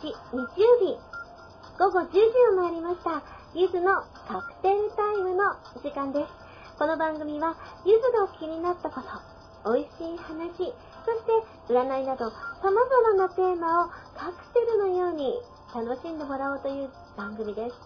[0.00, 0.98] 日日曜日。
[1.78, 2.18] 午後10時
[2.52, 3.22] を回りました。
[3.54, 6.32] ゆずのカクテルタイムの時間です。
[6.78, 9.00] この番組はゆずが気になったこ
[9.64, 10.74] と美味しい話そし
[11.24, 12.30] て占いなど
[12.62, 15.40] 様々なテーマをカクテルのように
[15.74, 17.76] 楽しんでもらおうという番組です。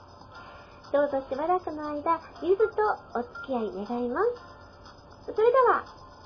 [0.92, 2.83] どうぞしばらくの間ゆずと
[3.14, 4.22] お付き合い願いま
[5.27, 5.33] す。
[5.33, 5.84] それでは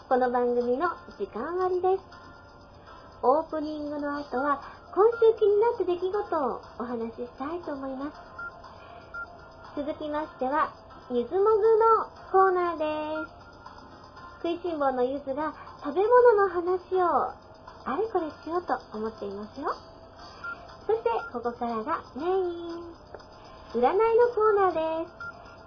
[0.08, 0.88] この番組の
[1.18, 2.02] 時間割です。
[3.22, 4.62] オープニングの後は
[4.94, 8.14] 今週気になった出来事をお話ししたいと思います。
[9.74, 10.72] 続きましては、
[11.10, 13.34] ゆずもぐのコーナーです。
[14.44, 17.34] 食いしん坊のゆずが食べ物の話を
[17.84, 19.74] あれこれしようと思っていますよ。
[20.86, 22.94] そして、ここからがメイン。
[23.74, 25.12] 占いのコーナーです。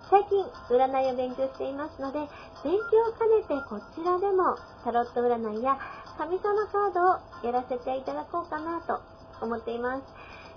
[0.09, 2.19] 最近、占いを勉強していますので、
[2.63, 4.55] 勉強を兼ねてこちらでも
[4.85, 5.77] タロット占いや
[6.17, 10.03] 神様カードをやらせていただこうかなと思っています。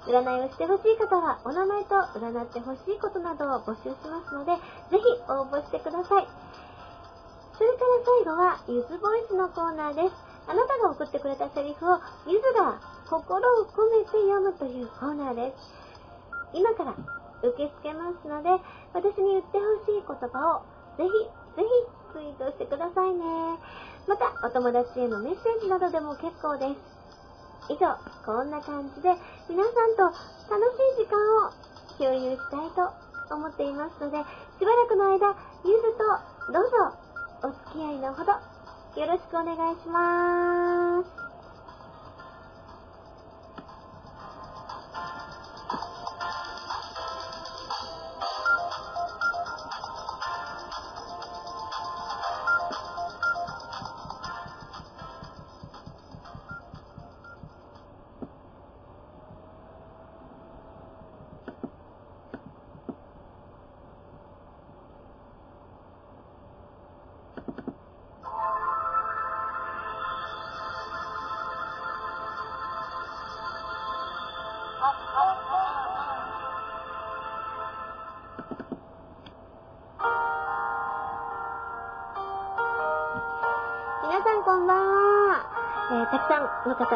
[0.07, 4.57] 占いをしてほしい方は、お名前と占ってほしいことなどを募集しますので、
[4.91, 6.29] ぜひ応募してください。
[7.59, 10.15] それから最後は、ゆずボイスのコーナーです。
[10.49, 15.57] あなたが送ってくれたセリフを、ゆずが心を込めて読むというコーナーです。
[16.55, 16.95] 今から
[17.43, 18.49] 受け付けますので、
[18.95, 20.63] 私に言ってほしい言葉を、
[20.97, 21.11] ぜひ、
[21.57, 23.25] ぜひツイートしてくださいね。
[24.09, 27.00] また、お友達へのメッセージなどでも結構です。
[27.69, 29.11] 以上、こんな感じで
[29.49, 31.53] 皆さんと楽しい時間を
[31.99, 34.19] 共有したいと思っていますので、
[34.59, 36.95] しばらくの間、ゆずとどうぞ
[37.43, 40.80] お付き合いのほどよろしくお願いします。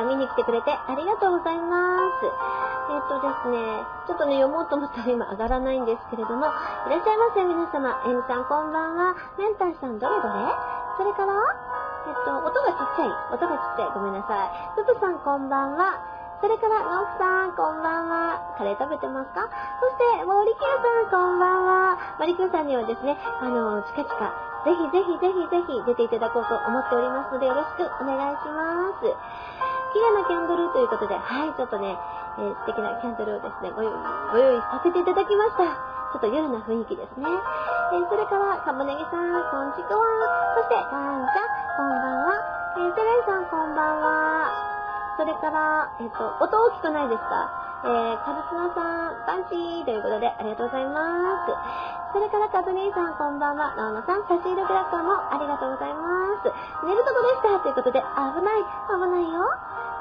[0.05, 2.27] 見に来てくれてありがとうございます。
[2.91, 6.47] えっ、とですね、ちょっとね、読もうと思ったら今上がらないんですけれども、
[6.87, 7.97] いらっしゃいませ、皆様。
[8.05, 9.17] エミさん、こんばんは。
[9.39, 10.53] メンタンさん、どれどれ？
[11.01, 11.33] それから、
[12.07, 13.13] えっ、と、音がちっちゃい。
[13.33, 13.91] 音がちっちゃい。
[13.97, 14.77] ごめんなさい。
[14.77, 15.97] ププさん、こんばんは。
[16.45, 18.55] それから、ノーフさん、こんばんは。
[18.59, 19.49] カレー食べてますか？
[19.81, 21.97] そして、森キューさん、こんばんは。
[22.21, 24.29] 森キューさんにはですね、あの、チカチカ、
[24.69, 29.09] ぜひぜひぜひぜひ出ていただこうと思っておりますので、よろしくお願いします。
[29.95, 31.95] 綺麗なキャンドルということで、はい、ちょっとね、
[32.39, 35.79] えー、素敵なキャンドルをですね、ご用意、させていただきました。
[36.11, 37.31] ちょっと夜な雰囲気ですね。
[37.31, 40.03] えー、それから、かもねぎさん、こんちくわ。
[40.59, 41.47] そして、かんちゃん、
[41.79, 42.43] こんばんは。
[42.77, 44.51] えー、セレンさん、こんばんは。
[45.17, 47.63] それから、えっ、と、音大きくないですか？
[47.87, 51.55] えー、カルスナさん、パンチーということで、ありがとうございます。
[52.15, 53.75] それから、カズニーさん、こんばんは。
[53.77, 56.51] ノーノさん、差し入れグラッカーもありがとうございます。
[56.87, 59.43] 寝るとこでしたということで、危ない、危ないよ。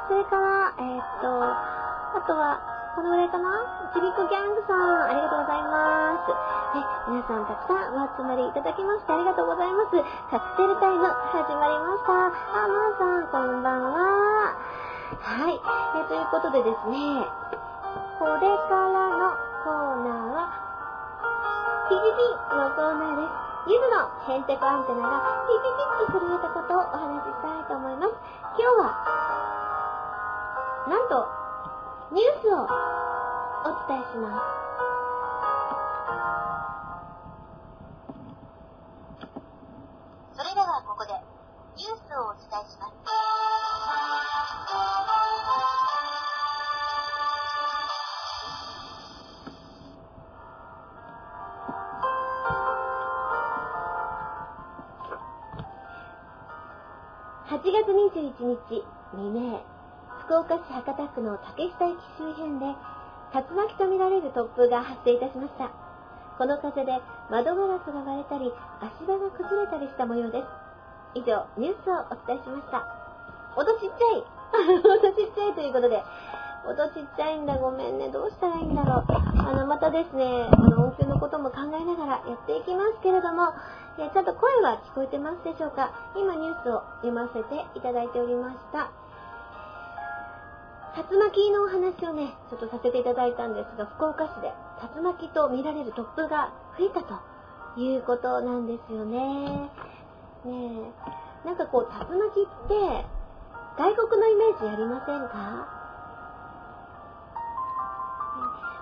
[0.07, 2.59] それから、えー、っと、あとは、
[2.95, 3.49] このぐらいかな？
[3.93, 6.29] ちびこギャングさん、ありがとうございます。
[6.77, 9.97] え、皆さんたくさんお集まりいただきましてありがとうございます。
[10.29, 12.13] カクテルタイム始まりました。
[12.29, 14.53] あ、まーさん、こんばんは。
[14.53, 15.57] はい。
[15.57, 17.25] えということでですね、
[18.19, 19.33] これからの
[19.65, 20.53] コーナーは、
[21.89, 23.33] ピピピのコーナーです。
[23.65, 28.13] ゆずのヘンテコアンテナがピピピッと震えたことをお話ししたいと思います。
[28.59, 28.91] 今日は
[30.85, 31.25] なんと、
[32.11, 32.67] ニュースをお
[33.87, 34.41] 伝えします。
[40.35, 41.13] それではここで
[41.77, 42.93] ニュースをお伝えします。
[57.47, 58.83] 8月21日
[59.13, 59.72] 未明
[60.25, 62.71] 福岡市博多区の竹下駅周辺で
[63.35, 65.71] 竜巻とみられる突風が発生いたしました。
[66.37, 66.95] この風で
[67.29, 70.47] 窓ガラスが割れたり足場が崩れたりした模様です。
[71.19, 72.87] 以上、ニュースをお伝えしました。
[73.55, 74.23] 音ちっちゃい
[74.79, 76.03] 音ちっちゃいということで、
[76.65, 78.07] 音ちっちゃいんだ、ごめんね。
[78.09, 79.05] どうしたらいいんだろう。
[79.43, 83.51] あの、またですね、あの、音響のことも考えながらやっていきますけれども、
[83.97, 89.02] ちゃんと声は聞こえてますでしょうか今ニュースを読ませていただいておりました。
[90.95, 94.53] 竜巻のお話をね、ちょっとさせていただいたんですが、福岡市で
[94.95, 97.15] 竜巻と見られる突風が吹いたと
[97.77, 99.71] いうことなんですよね。
[100.45, 100.91] ね
[101.45, 101.47] え。
[101.47, 103.05] なんかこう、竜巻って、
[103.75, 105.67] 外国のイメージありませんか？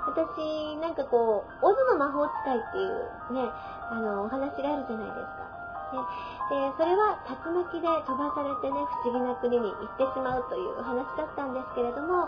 [0.07, 2.89] 私、なんかこう、オズの魔法使いっていう
[3.33, 3.49] ね、
[3.89, 5.50] あの、お話があるじゃないですか。
[5.91, 12.27] で、それは竜巻で飛ばされてね、不思議な国に行ってしまうというお話だったんですけれども、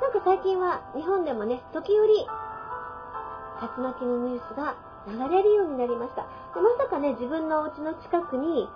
[0.00, 4.74] なんか最近は日本でもね、時折、竜巻のニュースが
[5.06, 6.22] 流れるようになりました。
[6.22, 8.68] でまさかね、自分のお家の近くに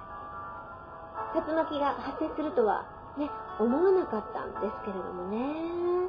[1.35, 2.85] 竜巻が発生するとは
[3.17, 6.09] ね、思わなかったんですけれどもね。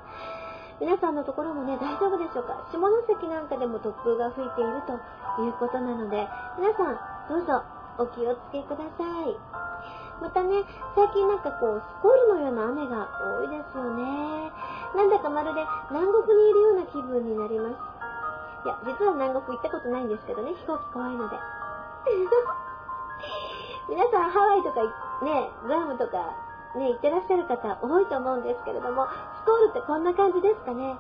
[0.80, 2.54] 皆さんのところもね、大丈夫でしょうか？
[2.72, 4.94] 下関なんかでも突風が吹いていると
[5.42, 6.28] いうことなので、
[6.60, 7.64] 皆さん、どうぞ
[7.98, 9.36] お気をつけください。
[10.22, 10.64] またね、
[10.96, 13.10] 最近なんかこう、スコールのような雨が
[13.40, 14.52] 多いですよね。
[14.96, 15.62] なんだかまるで
[15.92, 17.78] 南国にいるような気分になります。
[18.66, 21.38] いや、実は南国行ったことないんですけどね、飛行機怖いので。
[23.90, 24.82] 皆さんハワイとか
[25.24, 26.34] ね、グアムとか
[26.76, 30.98] ね、行ってらっしゃる方多いと思うんですけれども、スコールってこんな感じですかね。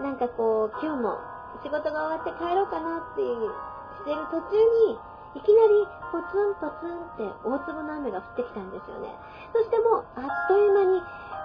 [0.00, 1.18] なんかこう、今日も
[1.62, 3.52] 仕事が終わって帰ろうかなっていう
[3.96, 4.56] してる途中
[4.88, 4.98] に、
[5.36, 9.12] いきなりポツンポツンって大粒の雨が降ってきたんですよね。
[9.52, 11.02] そしてもうあっという間に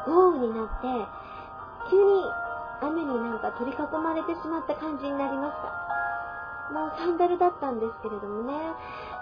[0.07, 0.88] 豪雨になって、
[1.91, 2.23] 急に
[2.81, 5.91] 雨になんか取り囲まれてしまった感じになりました。
[6.71, 8.55] もうサンダルだったんですけれどもね。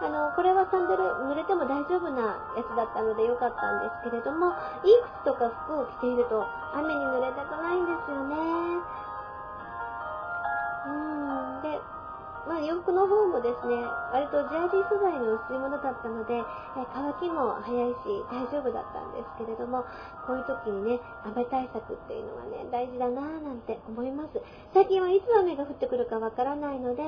[0.01, 4.53] あの、これはサンダル濡れても大丈夫なやつだったので良かったんですけれども、
[4.85, 4.93] いい
[5.25, 6.45] 靴とか服を着ていると
[6.77, 8.35] 雨に濡れたくないんですよね。
[10.85, 11.61] うん。
[11.63, 11.81] で、
[12.49, 13.77] まあ洋服の方もですね、
[14.09, 16.41] 割とジャージー素材の薄いものだったので、え
[16.97, 19.85] 乾きも早いし大丈夫だったんですけれども、
[20.25, 20.99] こういう時にね、
[21.29, 24.41] 雨対策っていうのはね、大事だなぁなんて思います。
[24.73, 27.03] 最近はいつ雨が降ってくるかわからないので、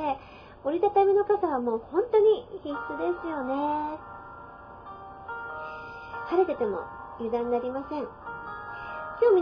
[0.64, 3.98] 折りたたみの傘はもう本当に必須ですよね。
[6.30, 6.86] 晴れてても
[7.18, 8.06] 油断なりません。
[8.06, 8.10] 今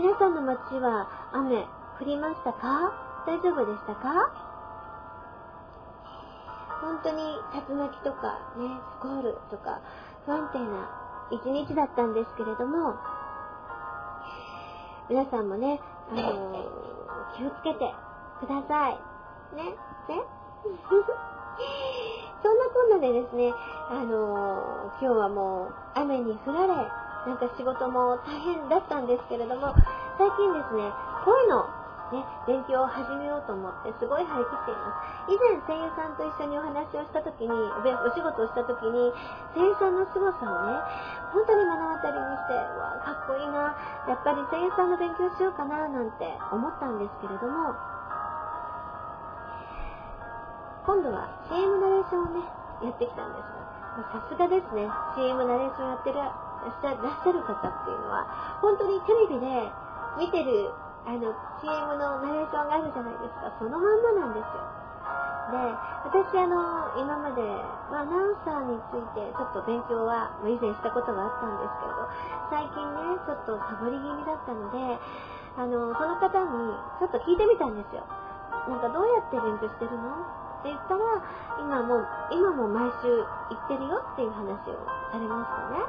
[0.00, 1.60] 皆さんの街は雨
[2.00, 2.92] 降りましたか？
[3.26, 4.49] 大丈夫でしたか？
[6.80, 7.22] 本当に
[7.68, 9.80] 竜巻とかね、スコールとか
[10.24, 10.88] 不安定な
[11.30, 12.94] 一日だったんですけれども、
[15.08, 15.80] 皆さんもね、
[16.10, 16.80] あのー
[17.36, 17.94] 気をつけて
[18.40, 18.98] ください。
[19.56, 19.74] ね、ね。
[22.42, 23.54] そんなこんなでですね、
[23.90, 24.60] あのー
[25.00, 29.74] 今日はもう雨に降られ、なんか仕事も大変だったんですけれども、
[30.18, 30.92] 最近ですね、
[31.24, 31.66] 声の
[32.10, 34.90] ね、勉強を始めようと思ってすごい張り切っていま
[35.28, 35.30] す。
[35.30, 39.12] 以前声優さんと一緒にお話をした時に、お仕事をした時に、
[39.54, 40.80] 声優さんの凄さをね、
[41.32, 43.74] 本当に目の当たりにして、うわかっこいいな、
[44.10, 47.74] やっぱり声優さんの勉強しようかな、なんて思ったんですけれども、
[50.86, 52.42] 今度は CM ナレーションをね、
[52.82, 53.46] やってきたんです、
[54.10, 58.26] さすがですね、CM ナレーションやってらっしゃらっしゃる方っていうのは、
[58.60, 59.70] 本当にテレビで
[60.18, 60.72] 見てる、
[61.06, 64.60] あの、CM のナレーションがあるじゃないですか、そのまんまなんですよ。
[65.50, 65.56] で、
[66.06, 67.42] 私あの、今まで、
[67.90, 72.06] まあ、アナウンサーについてちょっと勉強は以前したことがあったんですけど、
[72.50, 75.00] 最近ね、ちょっとサボり気味だったので、
[75.58, 78.06] あの、その方にちょっと聞いてみたんですよ。
[78.68, 80.06] なんかどうやって勉強してるの？
[80.60, 81.00] って言ったら、
[81.58, 85.82] 今も、今も毎週行ってるよっていう話をされましたね。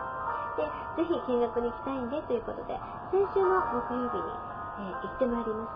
[0.98, 2.80] で、ぜひ見学に行きたいんでということで、
[3.12, 5.72] 先週の木曜日に、えー行ってまいりまし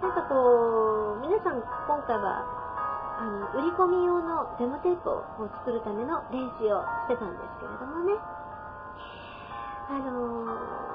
[0.00, 0.06] た。
[0.06, 2.46] なんかこう、皆さん今回は、
[3.18, 5.24] あの、売り込み用のデモテープを
[5.58, 8.14] 作るための練習をしてたんですけれどもね。
[9.90, 10.88] あのー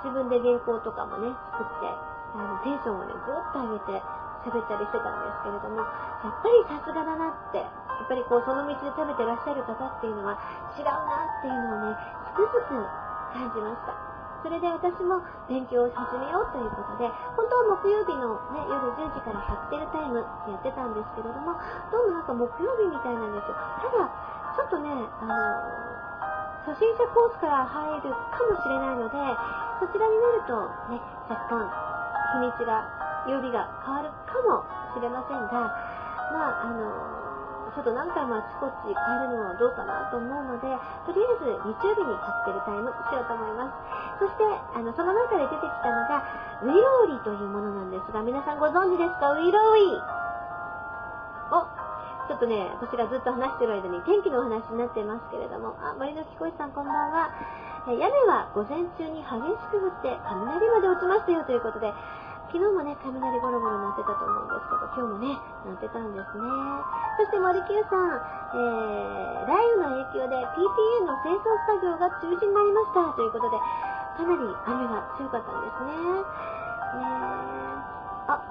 [0.00, 1.90] 自分で原稿とかもね、作って、
[2.32, 4.02] あの、テンションをね、ぐっと上げて
[4.46, 10.38] 喋ったりしてたんですけれども、やっぱりさすがだなって、やっぱりこう、その道で食べてらっしゃる方っていうのは
[10.78, 12.86] 違うなっていうのをね、つくづく
[13.34, 14.09] 感じました。
[14.42, 21.52] それで私も勉強を始めようということで、本当は木曜日のね、夜10時からハッテルタイムってやってたんですけれども、
[21.92, 23.56] どうもなんか木曜日みたいなんですよ。
[23.84, 24.08] ただ、
[24.56, 24.88] ちょっとね、
[25.20, 29.16] あの初心者コースから入るかもしれないので、
[29.80, 30.56] そちらになると
[30.88, 31.68] ね、若干
[32.32, 32.84] 日にちが、
[33.28, 34.64] 曜日が変わるかも
[34.96, 35.68] しれませんが、
[36.32, 37.19] まあ、あの
[37.70, 40.68] ちょっと何回もあちこち変えるのはどうかなと思うので、
[41.06, 44.26] とりあえず日曜日にカクテルタイムしようと思います。
[44.26, 46.22] そして、あの、その中で出てきたのが、
[46.62, 49.32] ウィローリというものなんですが、皆さんご存知ですか？
[49.32, 49.96] ウィローリ
[51.50, 51.66] お、
[52.28, 57.30] ちょっとね、私がずっと話してる間に天気のお話になってますけれども、あ、森の木こいさんこんばんは。
[57.86, 61.90] 屋根は午前中に激しく降って雷まで落ちましたよということで、
[62.50, 65.38] 昨日もね、雷ゴロゴロ鳴ってたと思うんですけど、今日もね、
[65.70, 66.50] 鳴ってたんですね。
[67.14, 68.18] そして森久さん、
[68.58, 75.94] えー、雷雨の影響で PTA の清掃作業が中止になりましたということで、かなり雨が強かったんですね。
[76.90, 78.42] えー、あ、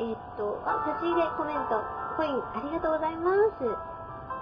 [0.00, 1.84] えー、っと、あ、差し入れコメント、
[2.16, 3.68] コインありがとうございます。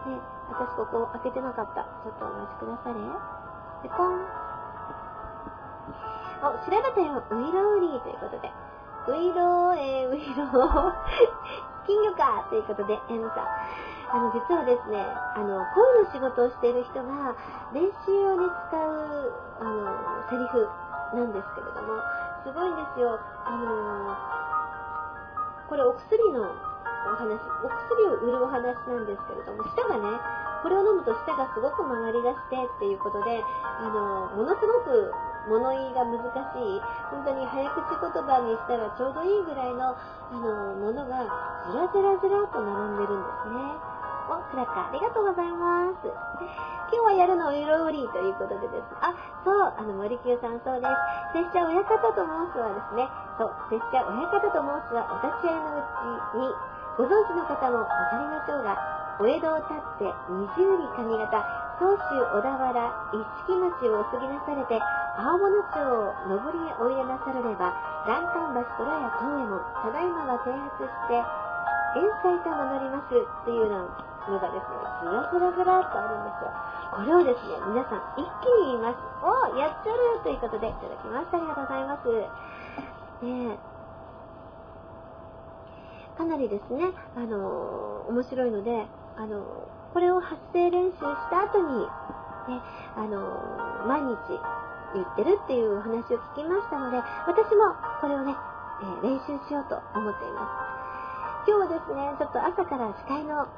[0.07, 0.15] ね、
[0.47, 1.83] 私ここ開けてなかった。
[2.07, 3.03] ちょっとお待ちくだされ。
[3.83, 4.15] で、コン。
[6.47, 8.62] お、調べたよ、ウイロウリーということで。
[9.09, 10.95] ウイロー、えー、ウイロー、
[11.87, 13.47] 金魚かということで、M さん。
[14.15, 17.35] あの、実はですね、あの、声の仕事をしている人が、
[17.73, 20.69] 練習用に使う、あの、セリフ
[21.15, 22.01] なんですけれども、
[22.45, 23.19] すごいんですよ。
[23.45, 24.17] あの、
[25.69, 30.21] これお薬のお話、お薬を売るお話なんですけれども、舌がね、
[30.63, 33.43] これを飲むと舌がすごく曲がり出してっていうことで、
[33.81, 35.13] あの、ものすごく
[35.49, 36.81] 物言いが難しい、
[37.11, 41.25] 本当に早口言葉にしたらちょうどいいぐらいの、あの、ものが
[41.67, 43.93] ずらずらずらと並んでるんですね。
[44.31, 46.07] お、クラッカー、ありがとうございます。
[46.93, 48.85] 今日はやるのお色売りということでです。
[49.01, 50.87] あ、そう、あの、森久さんそうで
[51.33, 51.43] す。
[51.51, 53.09] 拙者親方と申すはですね、
[53.39, 55.83] そう、拙者親方と申すはお立ち会いのう
[56.31, 56.55] ちに、
[56.97, 58.77] ご存知の方もわかりましょうが、
[59.19, 61.45] お江戸を立って二十里上方、
[61.81, 64.81] 総州小田原一色町をお過ぎなされて、
[65.19, 67.77] 青物町を上りへおいでなされれば、
[68.09, 71.21] 欄干橋虎や東右衛門、ただいまが停発して、
[71.93, 76.53] 遠斎と名乗りますっていうのがですね、ずらずらずらっとあるんですよ。
[76.93, 78.97] これをですね、皆さん一気に言います。
[79.21, 81.37] おやっちゃるということでいただきました。
[81.37, 82.09] ありがとうございます。
[83.25, 83.59] ね
[86.17, 89.45] かなりですね、あの、面白いので、あの、
[89.93, 91.81] これを発声練習した後に、
[92.49, 92.61] ね、
[92.97, 94.17] あの、毎日
[94.95, 98.37] 言ってるっていうお話を聞きましたので、私もこれをね、
[98.83, 100.83] えー、練習しようと思っています。
[101.45, 103.49] 今日はですね、ちょっと朝から司会の、あ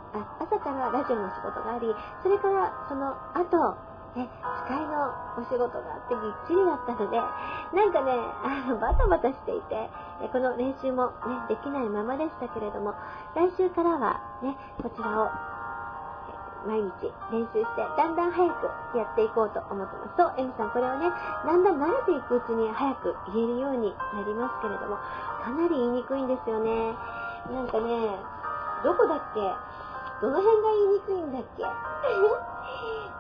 [0.41, 3.77] 朝からラジオの仕事があり、それからその後、
[4.17, 8.13] ね、司会のお仕事があってぎっちりだったので、なんかね、
[8.45, 9.91] あの、バタバタしていて、
[10.33, 12.95] この練習もね、できないままでしたけれども、
[13.35, 15.29] 来週からはね、こちらを
[16.67, 20.17] 毎日練習して、だんだん早くやっていこうと思ってます。
[20.17, 21.13] そう、エミさん、これをね、
[21.45, 24.97] だんだん慣れていくうちに早く言えるようになりますけれども、
[25.45, 26.97] かなり言いにくいんですよね。
[27.53, 28.17] なんかね、
[28.83, 29.41] どこだっけ？
[30.23, 31.65] どの辺が言いにくいんだっけ？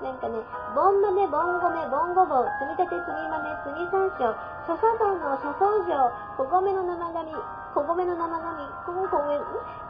[0.05, 0.41] なんかね、
[0.75, 4.35] ボン豆、ボン米、ボンゴボ、積み立て、積み豆、積み山椒、
[4.67, 7.33] 諸砂糖の諸草状、小米の生紙、
[7.75, 9.35] 小米の生紙、コンコメ、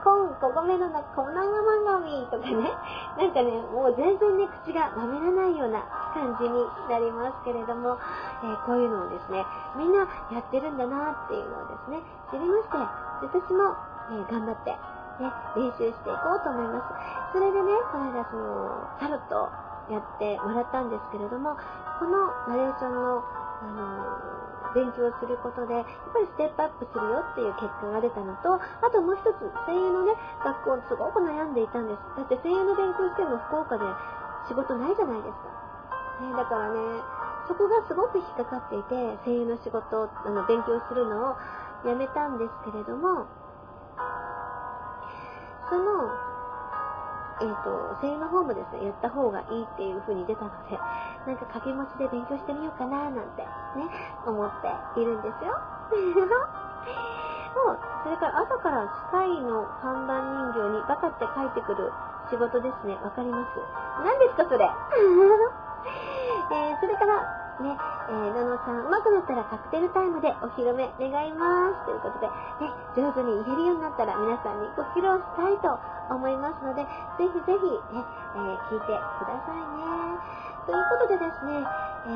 [0.02, 1.44] コン、小米の粉生
[1.84, 2.72] 紙とかね、
[3.20, 7.98] なんかね、もう全然ね、口がまめらないような感じになりますけれども、
[8.42, 9.44] えー、こういうのをですね、
[9.76, 10.00] みんな
[10.32, 12.76] やってるんだなっていうのをですね、知りまして、
[13.20, 13.76] 私も、
[14.10, 14.70] えー、頑張って、
[15.20, 17.34] ね、練習していこうと思います。
[17.34, 19.50] それでね、この間その、タロット
[19.92, 21.56] やってもらったんですけれども、
[21.98, 23.22] このナレーションの、
[23.62, 24.33] あの
[24.74, 30.12] 勉強することで、やっぱりステップアップするよっていう結果が出たのと、あともう一つ、声優のね、
[30.42, 32.02] 学校すごく悩んでいたんです。
[32.18, 33.84] だって声優の勉強しても福岡で
[34.50, 35.48] 仕事ないじゃないですか。
[36.20, 37.02] ね、だからね、
[37.48, 41.36] そこがすごく引っかかっていて、声優の仕事、あの、勉強するのを
[41.86, 43.26] やめたんですけれども、
[45.70, 46.33] その、
[47.40, 50.78] えっ、ー、と、声優の方もですね、やった方がいいっていう風に出たので、
[51.26, 53.48] なんか掛け持ちで勉強してみようかななんてね、
[54.26, 54.50] 思っ
[54.94, 55.54] ているんですよ。
[57.54, 60.20] もう、それから朝から司会の看板
[60.52, 61.92] 人形にバカって書いてくる
[62.30, 62.98] 仕事ですね。
[63.02, 63.58] わかります？
[64.04, 64.70] 何ですかそれ？
[66.50, 67.22] えー、それから、
[67.62, 67.76] ね、
[68.08, 71.86] えー、ののさん、うまくなったらカクテルタイムでお披露目願います。
[71.86, 75.78] ということで、ね、上手に言えるようになったら皆さんにご披露したいと
[76.10, 76.82] 思いますので、
[77.18, 78.02] ぜひぜひね、
[78.34, 80.44] えー、聞いてくださいね。
[80.66, 81.62] ということでですね、
[82.06, 82.10] え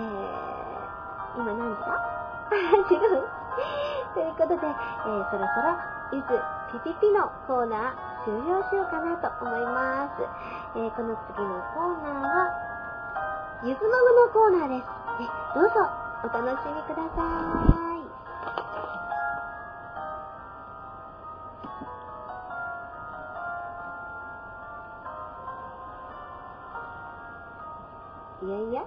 [1.36, 2.02] ー、今何時だ？
[2.90, 3.28] 違う。
[4.14, 5.76] ということで、えー、そろそろ、
[6.12, 6.26] ゆず
[6.72, 10.22] ピピピのコーナー終了しようかなと思います。
[10.74, 12.50] えー、この次のコーナーは、
[13.62, 15.07] ゆずもぐのコーナーです。
[15.18, 15.74] どうぞ
[16.24, 17.22] お楽しみくださ
[17.96, 17.98] い。
[28.46, 28.84] いやいや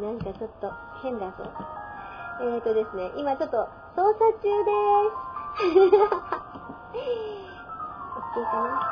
[0.00, 0.72] なんかちょっと
[1.02, 1.44] 変だぞ。
[2.40, 4.72] えーとですね、今ちょっと操作中で
[5.60, 5.66] す。
[5.66, 5.90] いい
[8.46, 8.89] かな。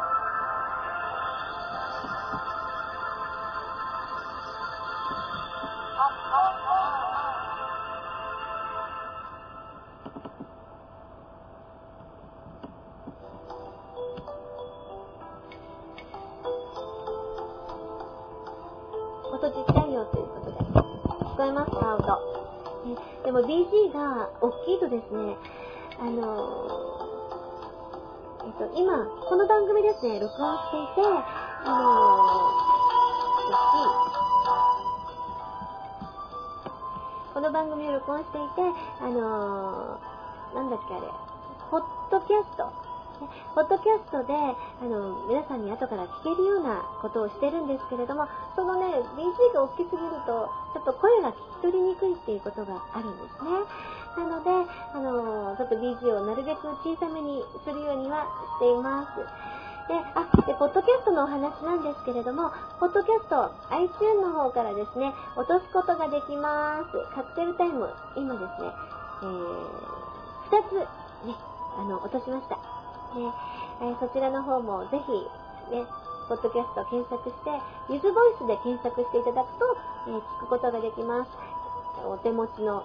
[24.19, 25.37] が大きいとですね、
[26.01, 31.09] あのー、えっと、今、この番組ですね、録音していて、
[31.65, 38.63] あのー、この番組を録音していて、
[39.01, 41.07] あのー、なんだっけあれ、
[41.71, 42.89] ポッドキャスト。
[43.55, 48.87] ポッドキャストで、あの、皆さんに後から聞けるようなことをしてるんですけれども、そのね、
[49.19, 53.51] BG が大きすぎると、ちょっと声が聞き取りにくいっていうことがあるんですね。
[54.19, 58.27] なので、あの、ちょっと BG をなるべく小さめにするようには
[58.59, 59.23] しています。
[59.87, 67.15] で、あ、で、ポッドキャストのお話なんですけれども、ポッドキャスト、iTune の方からですね、落とすことができます。
[67.15, 68.73] カクテルタイム、今ですね、
[69.23, 69.47] えー、
[70.51, 70.75] 2つ、
[71.25, 71.35] ね、
[71.79, 72.57] あの、落としました。
[72.57, 73.33] ね、
[73.81, 75.13] えー、そちらの方もぜひ、
[75.73, 75.87] ね、
[76.29, 79.77] ポッドキャスト検索して、ゆずボイスで検索していただくと、
[80.09, 81.31] えー、聞くことができます。
[82.05, 82.85] お手持ちの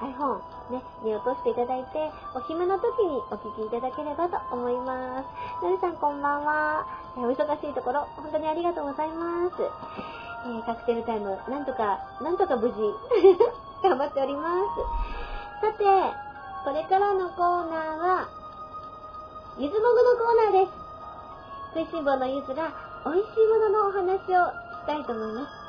[0.00, 0.38] iPhone、
[0.70, 5.64] ね、に落としていただいて、お暇な時にお聞きいただければと思います。
[5.64, 6.86] のりさんこんばんは。
[7.16, 9.54] お忙しいところ、本当にありがとうございます。
[10.46, 12.78] えー、カクテルタイム、なんとか、なんとか無事、
[13.82, 14.62] 頑張っておりま
[15.60, 15.66] す。
[15.66, 15.84] さて、
[16.64, 18.28] これからのコーナーは、
[19.58, 20.72] ゆずもぐのコーナーです。
[21.74, 22.72] 食いしん坊のゆずが
[23.04, 24.46] 美味しいもののお話を
[24.78, 25.68] したいと思います。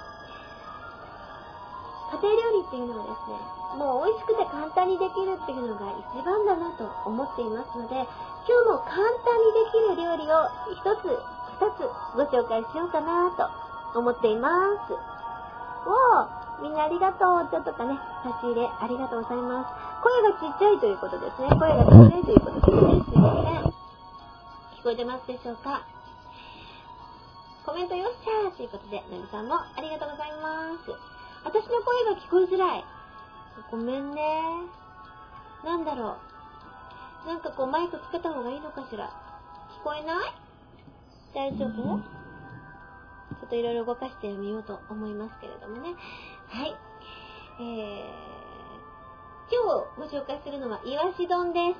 [2.11, 11.05] 家庭料理っていうのはですね、もう美味しくて簡単にできるっていうのが一番だなと思っていますので、今日も簡単にできる料理を一つ、
[11.59, 13.29] 二つご紹介しようかな
[13.93, 14.49] と思っていま
[14.87, 14.93] す。
[15.85, 17.47] おー、みんなありがとう。
[17.51, 19.71] ちょっとかね、差し入れありがとうございます。
[20.03, 21.49] 声がちっちゃいということですね。
[21.49, 23.03] 声がちっちゃいということですね。
[23.05, 23.71] すいません。
[24.79, 25.83] 聞こえてますでしょうか？
[27.65, 30.91] コメントよっしゃーということで、なみさんもありがとうございます。
[31.43, 32.85] 私の声が聞こえづらい。
[33.71, 34.41] ごめんね。
[35.63, 36.17] なんだろ
[37.25, 37.27] う。
[37.27, 39.11] なんかこうマイクつけた方がいいのかしら。
[39.79, 40.33] 聞こえない？
[41.33, 41.99] 大丈夫？
[43.39, 45.95] ちょっといろいろ動かしてみようと思いますけれどもね。
[46.47, 46.75] はい。
[47.61, 47.65] えー、
[49.51, 51.79] 今日ご紹介するのは、イワシ丼です。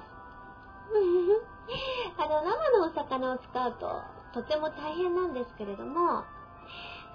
[2.18, 4.02] あの、生のお魚を使うと
[4.34, 6.24] とても大変なんですけれども、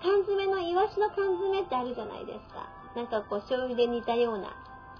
[0.03, 2.69] 缶詰のイワシの缶詰ってあるじゃないですか。
[2.97, 4.55] なんかこう醤油で煮たような。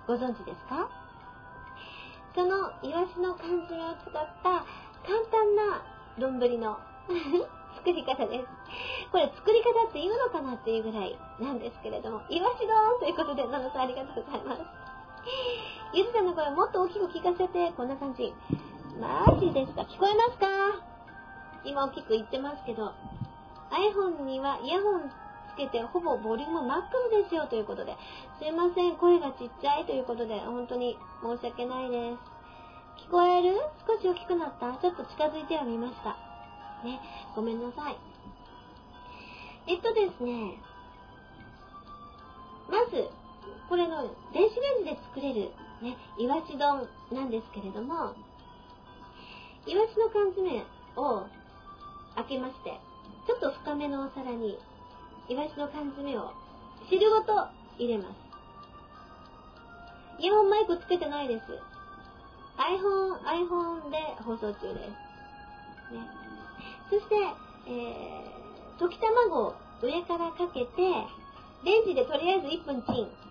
[0.07, 0.89] ご存知ですか？
[2.35, 4.67] そのイワシの缶詰を使った
[5.07, 5.83] 簡単な
[6.19, 6.79] 丼の
[7.79, 8.47] 作り方です。
[9.13, 14.63] これ作り方って言うのかなっていうぐらいなんですけれども、イワシ丼ということで、ナノさんありがとうございます。
[15.93, 18.35] ゆずさんの声もっと大きく聞かせて、こんな感じ。
[19.01, 19.83] マジですか？
[19.83, 20.47] 聞こえますか？
[21.65, 22.93] 今大きく言ってますけど、
[23.71, 25.11] iPhone にはイヤホン
[25.55, 27.97] つけてほぼボリュームマックスですよということで、
[28.39, 33.07] すいません、声がちっちゃいということで、本当に申し訳ないです。
[33.07, 33.55] 聞こえる？
[33.87, 34.73] 少し大きくなった？
[34.83, 36.17] ちょっと近づいてはみました。
[36.85, 37.01] ね、
[37.35, 37.97] ごめんなさい。
[39.67, 40.59] えっとですね、
[42.69, 43.09] まず、
[43.69, 45.51] これの電子レンジで作れる
[45.83, 48.15] ね、いわし丼なんですけれども、
[49.67, 50.65] イワシの缶詰
[50.97, 51.27] を
[52.17, 52.79] 開けまして、
[53.27, 54.59] ちょっと深めのお皿に、
[55.29, 56.33] イワシの缶詰を
[56.91, 58.25] 汁ごと入れます。
[60.19, 61.45] イヤホンマイクつけてないです。
[62.57, 64.91] iPhone、iPhone で放送中です。
[65.93, 66.01] ね。
[66.91, 67.15] そして、
[67.67, 70.69] えー、溶き卵を上からかけて、
[71.65, 73.24] レンジでとりあえず1分チン。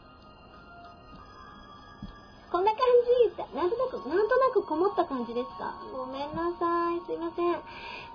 [2.53, 3.57] こんな感じ。
[3.57, 5.73] なんとなく、なんとなくこもった感じですか？
[5.91, 7.01] ごめんなさい。
[7.01, 7.57] すいません。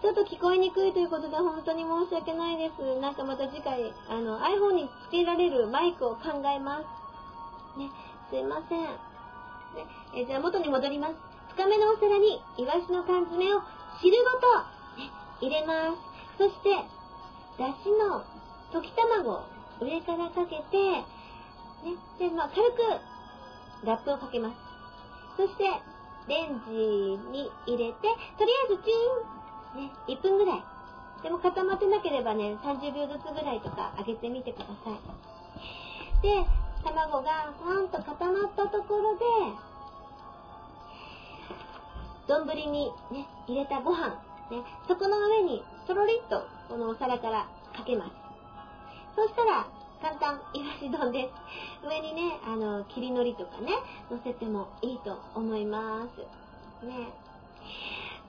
[0.00, 3.00] ちょっと聞こえにくいということで本当に申し訳ないです。
[3.02, 6.86] なんかまた次回、あの、iPhone につけられるマイクを考えま
[7.74, 7.82] す。
[7.82, 7.90] ね、
[8.30, 8.80] すいません。
[8.80, 8.94] ね、
[10.14, 11.14] えじゃあ元に戻ります。
[11.58, 13.60] 深めのお皿にイワシの缶詰を
[14.00, 14.54] 汁ごと、
[15.02, 15.10] ね、
[15.42, 15.98] 入れます。
[16.38, 16.70] そして、
[17.58, 18.22] だしの
[18.70, 19.42] 溶き卵を
[19.82, 21.02] 上からかけて、
[21.82, 22.78] ね、で、まあ、軽く
[23.84, 24.56] ラップをかけます。
[25.36, 25.64] そして、
[26.28, 26.72] レンジ
[27.30, 28.00] に入れて、
[28.38, 30.64] とりあえずチーンね、1分ぐらい。
[31.22, 36.22] でも固まってなければね、30秒ずつぐらいとか揚げてみてください。
[36.22, 36.46] で、
[36.84, 39.24] 卵がふわんと固まったところで、
[42.28, 44.08] 丼にね、入れたご飯、
[44.50, 48.10] ね、そこの上にとろりっとこのお皿からかけます。
[49.16, 49.66] そしたら、
[50.00, 51.28] 簡単、いわし丼で
[51.82, 51.86] す。
[51.86, 53.72] 上にね、あの、切り海苔とかね、
[54.10, 56.20] 乗せてもいいと思います。
[56.86, 57.10] ね。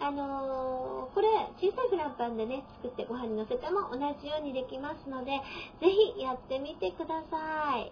[0.01, 1.27] あのー、これ、
[1.59, 5.41] 小さいフランパンでね、作ってご飯に乗せても同じようにできますので、
[5.81, 7.91] ぜひやってみてください。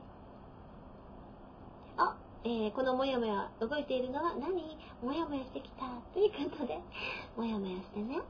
[1.97, 4.77] あ、えー、このもやもや動いているのは何？
[5.03, 5.85] もやもやしてきた。
[6.13, 6.79] ということで、
[7.35, 8.21] もやもやしてね。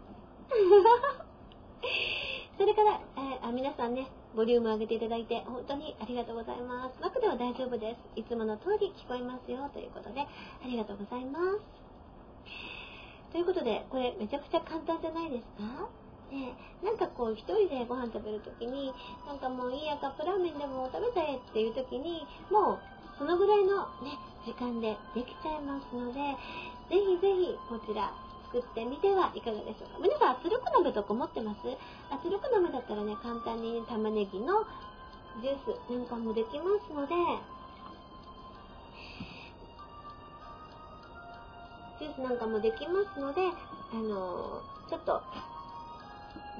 [2.57, 4.07] それから、えー、あ皆さんね、
[4.37, 7.01] ボリューム上げていただいて、本当にありがとうございます。
[7.01, 8.21] 枠では大丈夫です。
[8.21, 10.27] いつもの通り聞こえますよ、ということで、あ
[10.63, 11.65] りがとうございます。
[13.33, 15.89] ということで、これめちゃくちゃ簡単じゃないですか？
[16.29, 16.53] ね、
[16.85, 18.93] なんかこう一人でご飯食べるときに、
[19.25, 22.21] なんかもういいや、カップラーメンでも食べちゃえっていうときに、
[22.51, 22.79] もう
[23.17, 26.37] そのぐらいのね、時間でできちゃいますので、
[26.93, 28.13] ぜひぜひこちら
[28.47, 29.99] 作ってみてはいかがでしょうか。
[30.01, 31.59] 皆さん圧力鍋とか持ってます？
[32.09, 34.63] 圧力鍋だったらね、簡単に玉ねぎの
[35.41, 37.13] ジュースなんかもできますので、
[41.99, 43.41] ジュースなんかもできますので、
[43.93, 45.21] あのー、ちょっと、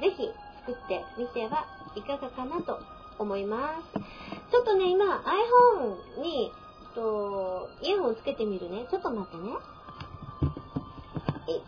[0.02, 0.30] ぜひ
[0.65, 2.80] 作ってみてはいかがかなと
[3.17, 4.00] 思います。
[4.52, 5.23] ちょっとね、今
[5.78, 6.52] iPhone に、
[6.93, 8.86] と、イヤホンつけてみるね。
[8.89, 9.54] ちょっと待ってね。
[11.49, 11.62] え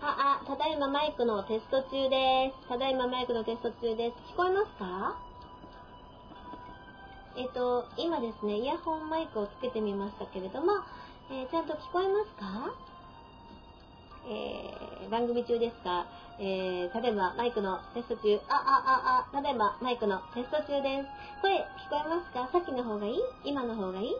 [0.00, 2.68] あ、あ、ただいまマイクのテスト中です。
[2.68, 4.32] ただいまマイクのテスト中です。
[4.32, 5.16] 聞こえますか？
[7.36, 10.72] えっ、と、今ですね、イヤホンマイクをつけてみましたけれども、
[11.30, 12.74] えー、ちゃんと聞こえますか？
[14.28, 16.06] えー、番組中ですが、
[16.38, 21.08] えー、ただいまマイクのテスト中、あ、あ、あ、あ、ただいまマイクのテスト中です。
[21.40, 22.48] 声聞こえますか？
[22.52, 23.20] さっきの方がいい？
[23.44, 24.12] 今の方がいい？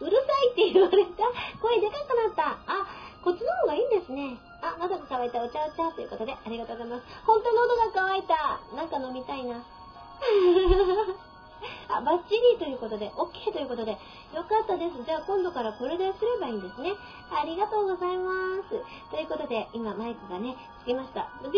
[0.00, 0.18] うるさ
[0.50, 1.24] いって言われた？
[1.62, 2.58] 声でかくなった？
[2.66, 2.86] あ、
[3.24, 4.36] こっちの方がいいんですね。
[4.62, 5.42] あ、喉が渇いた。
[5.42, 7.06] お茶お茶ということで、ありがとうございます。
[7.24, 8.60] 本当喉が渇いた。
[8.76, 9.62] なんか飲みたいな。
[11.88, 13.92] あ、バッチリということで、OK ということで、
[14.36, 15.02] よかったです。
[15.04, 16.92] じゃあ今度からこれですればいいんですね。
[17.32, 18.76] ありがとうございます。
[19.10, 21.32] ということで、今マイクがね、つきました。
[21.42, 21.48] BG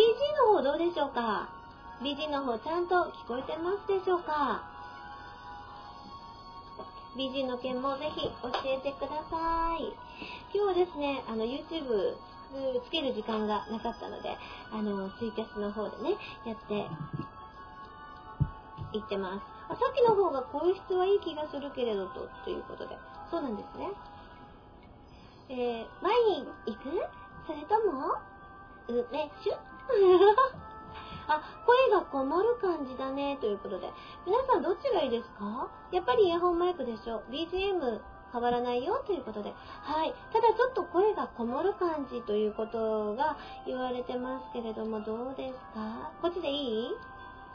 [0.46, 1.50] の方どうでしょうか
[2.00, 4.62] ?BG の方ちゃんと聞こえてますでしょうか
[7.18, 9.90] ?BG の件もぜひ教えてください。
[10.54, 12.14] 今日はですね、あの YouTube
[12.86, 14.36] つける時間がなかったので、
[14.72, 16.86] あの、ツイキャスの方でね、やって
[18.92, 19.59] いってます。
[19.76, 22.96] さっきの方が声質はいい気がするけれどと、ということで。
[23.30, 23.88] そうなんですね。
[25.48, 26.90] えー、前に行く？
[27.46, 28.14] それとも、
[28.88, 29.30] う、ね、
[31.28, 33.90] あ、声がこもる感じだね、ということで。
[34.26, 35.68] 皆さんどっちがいいですか？
[35.92, 38.00] やっぱりイヤホンマイクでしょ ?BGM
[38.32, 39.52] 変わらないよということで。
[39.82, 40.14] はい。
[40.32, 46.10] ただちょっと声がこもる感じということが言われてますけれども、どうですか？
[46.22, 46.96] こっちでいい？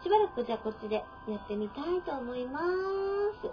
[0.05, 2.61] しばらくじゃあこっちでやってみたいと思いま
[3.41, 3.49] す。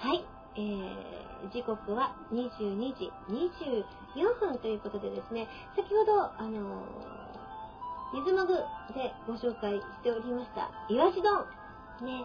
[0.00, 0.24] はい。
[0.56, 8.54] えー、時刻は22時24分ということでですね、先ほど、あのー、水もぐ
[8.96, 11.44] でご紹介しておりました、いわし丼。
[12.00, 12.24] ね、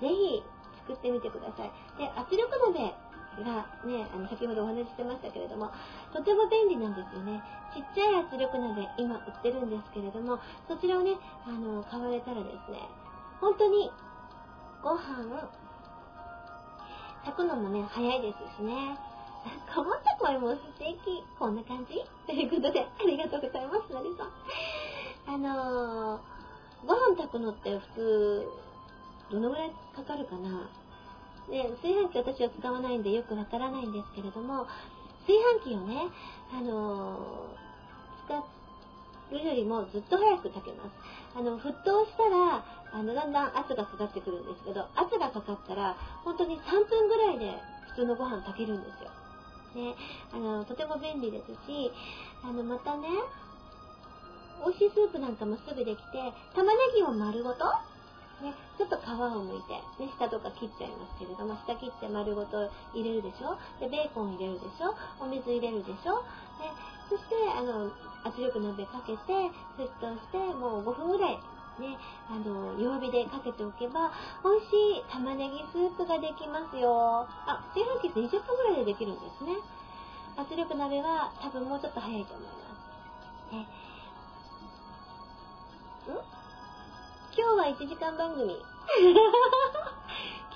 [0.00, 0.44] ぜひ
[0.86, 1.72] 作ってみてください。
[1.98, 2.94] で、圧力鍋
[3.44, 5.70] がね、あの、先ほどお話ししてましたけれども、
[6.12, 7.42] とても便利なんですよね。
[7.74, 12.80] ちっちゃい圧力鍋、今売ってるんですけれども、そちらをね、あの、買われたらですね、
[13.40, 13.90] 本当に、
[14.82, 15.26] ご飯、
[17.24, 18.96] 炊くのもね、早いですしね。
[19.72, 21.22] かまった声も素敵。
[21.38, 22.02] こんな感じ？
[22.26, 25.34] ということで、ありがとうございます、のりさん。
[25.34, 26.20] あのー、
[26.86, 28.48] ご飯炊くのって普通、
[29.30, 30.68] どのぐらいかかるかな？
[31.50, 34.66] で、炊飯器私は使わないんでよくわからないんですけれども、
[35.26, 36.08] 炊飯器をね、
[36.52, 38.44] あのー、使
[39.34, 40.90] うよりもずっと早く炊けます。
[41.34, 47.58] あの、沸騰したら、あの、だんだん圧がかかってくるんですけど、圧がかかったら、本当に3分ぐらいで
[47.94, 49.10] 普通のご飯炊けるんですよ。
[49.74, 49.94] ね、
[50.32, 51.92] あの、とても便利ですし、
[52.42, 53.08] あの、またね、
[54.64, 57.64] 美味しいスープなんかもすぐできて、玉ねぎを丸ごと
[58.42, 63.56] ね、ちょっと皮を剥いて、ね、下とか切っちゃいますけれども、下切って丸ごと入れるでしょ？
[63.80, 64.92] で、ベーコン入れるでしょ？
[65.20, 66.20] お水入れるでしょ？
[66.60, 66.68] で、
[67.08, 67.88] そして、あの、
[68.24, 69.32] 圧力鍋かけて、
[69.80, 71.40] 沸騰して、もう5分ぐらい、
[71.80, 71.96] ね、
[72.28, 74.12] あの、弱火でかけておけば、
[74.44, 77.24] 美味しい玉ねぎスープができますよ。
[77.46, 79.56] あ、炊飯器って20分ぐらいでできるんですね。
[80.36, 82.52] 圧力鍋は多分もうちょっと早いと思いま
[83.48, 83.54] す。
[83.54, 83.64] ね。
[86.12, 86.35] ん？
[87.36, 88.56] 今日は1時間番組。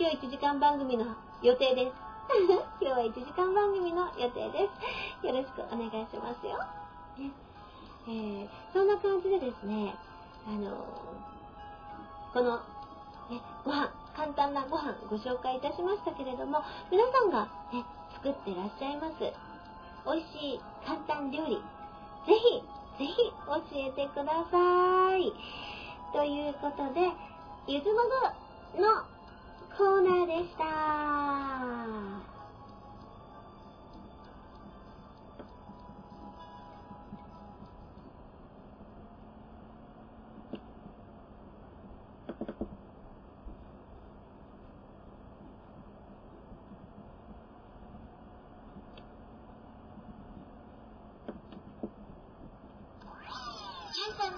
[0.00, 1.04] 今日1時間番組の
[1.42, 1.92] 予定です。
[2.80, 4.70] 今日は1時間番組の予定で
[5.20, 5.26] す。
[5.26, 6.56] よろしくお願いしますよ。
[7.18, 7.30] ね
[8.08, 9.94] えーそんな感じでですね、
[10.48, 10.70] あの
[12.32, 12.56] この、
[13.28, 19.16] ね、ご飯、簡単なご飯ご紹介いたしましたけれども、皆さんがね、作ってらっしゃいます。
[20.06, 21.56] 美味しい簡単料理、
[22.24, 22.62] ぜひ、
[22.98, 25.30] ぜひ教えてください。
[26.12, 27.00] ということで、
[27.68, 28.02] ゆずも
[28.74, 29.04] ぐの
[29.78, 31.10] コーナーでした。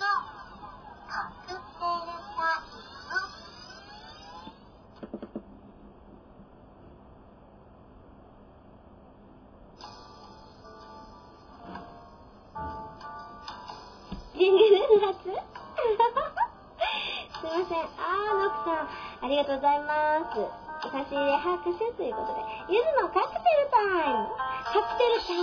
[0.02, 0.31] の。
[1.12, 1.18] ジ
[14.48, 14.64] ングル
[15.06, 15.32] 初すい
[17.44, 17.78] ません。
[17.78, 18.88] あー、ノクさん、
[19.22, 20.38] ありがとうございます。
[20.90, 24.28] 差し入れ拍手ということで、ゆずのカクテルタイム
[24.72, 25.36] カクテルタ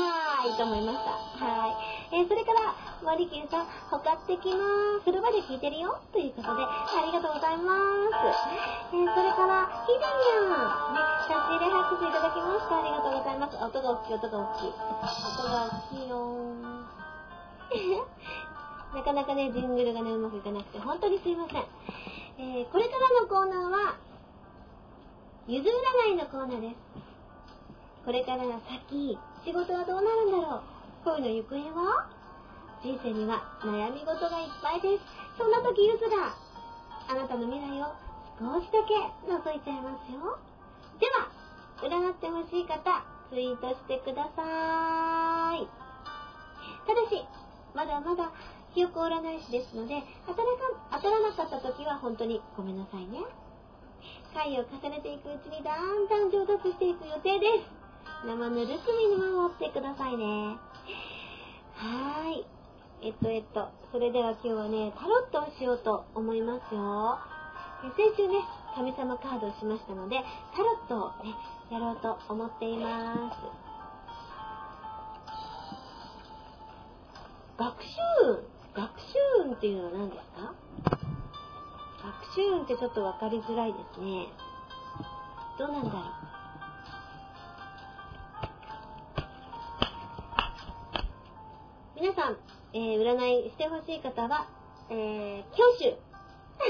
[0.49, 1.45] イと思いました。
[1.45, 2.17] はい。
[2.17, 2.73] えー、それから、
[3.05, 4.57] マリキューさん、ほかってきま
[4.97, 5.05] す。
[5.05, 7.77] 風呂場で聞いてるよということで、ありがとうございま
[8.09, 8.97] す。
[8.97, 10.97] えー、それから、ひでにゃん。
[10.97, 12.81] ね、差し入れ拍手いただきました。
[12.81, 13.55] ありがとうございます。
[13.61, 14.73] 音が大きい、音が大きい。
[14.73, 16.89] 音が大きいよー。
[18.97, 21.63] なかなかね、ジングルがね、うまくいかなくて、本当にすいません。
[22.41, 23.93] えー、これからのコーナーは、
[25.45, 27.08] ゆず占いのコーナーです。
[28.05, 30.63] これからの先、仕事はどうなるんだろう？
[31.03, 32.09] 恋の行方は？
[32.81, 35.03] 人生には悩み事がいっぱいです。
[35.37, 36.33] そんな時ゆずが、
[37.07, 37.91] あなたの未来を
[38.39, 38.95] 少しだけ
[39.27, 40.39] 覗いちゃいますよ。
[40.99, 41.27] では、
[41.83, 45.67] 占ってほしい方、ツイートしてください。
[46.87, 47.25] ただし、
[47.75, 48.31] まだまだ
[48.73, 50.57] ひよこ占い師ですので、当たらか
[50.91, 53.19] 当たらなかった時は本当にごめんなさいね。
[54.33, 57.78] 回を重ねていくうちにだんだん上達していく予定です。
[58.25, 60.57] 生ぬるく見守ってくださいね。
[61.75, 62.45] はーい。
[63.01, 67.17] えっとえっと、それでは今日はね、タロットをしようと思いますよ。
[67.95, 68.43] 先週ね、
[68.75, 70.21] 神様カードをしましたので、
[70.53, 71.33] タロットをね、
[71.71, 73.37] やろうと思っています。
[77.57, 77.87] 学習
[78.23, 79.05] 運学習
[79.45, 80.53] 運っていうのは何ですか？
[82.03, 84.27] 学習運ってちょっと分かりづらいですね。
[85.57, 86.03] どうなんだろう
[91.99, 92.37] 皆さん、
[92.71, 94.47] えー占いしてほしい方は、
[94.89, 95.99] えー、挙手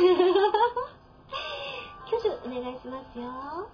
[2.09, 3.69] 挙手お願いしますよ。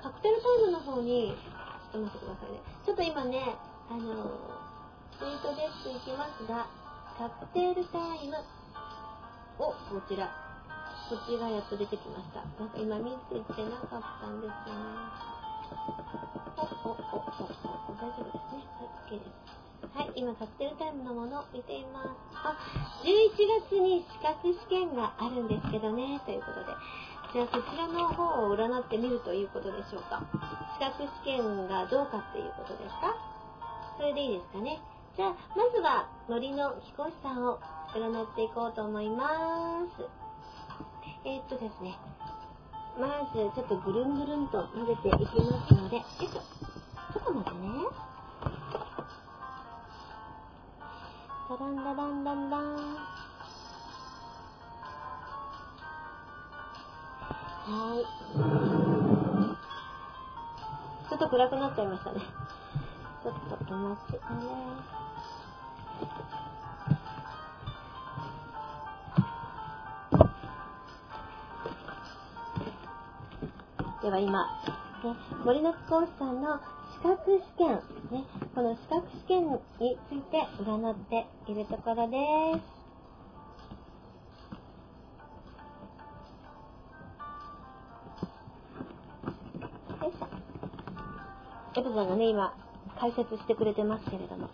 [0.00, 1.34] カクテルタイムの方に、
[1.92, 2.60] ちょっと待ってくださいね。
[2.86, 3.56] ちょっと今ね、
[3.90, 4.06] あのー、
[5.18, 6.68] ツイートですいきますが、
[7.18, 8.36] カクテルタイム。
[9.58, 9.74] お、こ
[10.08, 10.30] ちら。
[11.10, 12.44] こっちがやっと出てきました。
[12.62, 16.43] なんか今見ててなかったんですよね。
[16.54, 18.62] 大丈夫ですね。
[18.78, 19.54] はい、OK です。
[19.94, 22.08] はい、今カクテルタイムのもの見ています。
[22.34, 22.56] あ、
[23.02, 23.34] 11
[23.70, 26.74] 月に資格試験があるんですけどね、ということで。
[27.34, 30.22] じゃあそちらの方を占ってみるということでしょうか。
[30.78, 33.14] 資格試験がどうかっていうことですか
[33.98, 34.78] それでいいですかね。
[35.16, 37.58] じゃあ、まずは森の貴公子さんを
[37.94, 40.06] 占っていこうと思います。
[41.24, 41.98] えー、っとですね。
[42.96, 46.30] まず、ちょっとぐるんぐるんと混ぜていきますので、よいしょ。
[46.30, 47.68] ちょっと待ってね。
[51.50, 52.60] ダダンダダンダンダン。
[57.66, 58.04] はい。
[61.08, 62.20] ちょっと暗くなっちゃいましたね。
[63.24, 63.34] ちょっ
[63.66, 64.18] とお待ちね。
[74.04, 74.44] では今、
[75.02, 76.60] ね、森の貴公子さんの
[76.92, 77.68] 資格試験、
[78.10, 79.58] ね、この資格試験に
[80.10, 82.18] ついて占っているところで
[82.60, 82.74] す。
[90.04, 91.80] よいしょ。
[91.80, 92.54] エブさんがね、今、
[93.00, 94.50] 解説してくれてますけれども。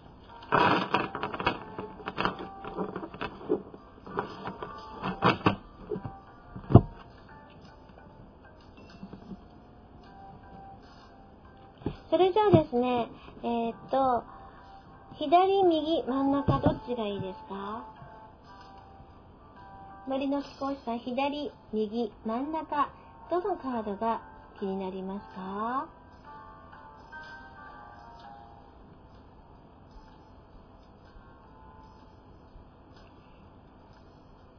[12.40, 13.08] それじゃあですね、
[13.42, 14.24] えーっと、
[15.18, 17.84] 左、右、真ん中、どっちがいいですか？
[20.06, 22.88] 森の貴公子さん、左、右、真ん中、
[23.30, 24.22] どのカードが
[24.58, 25.86] 気になりますか？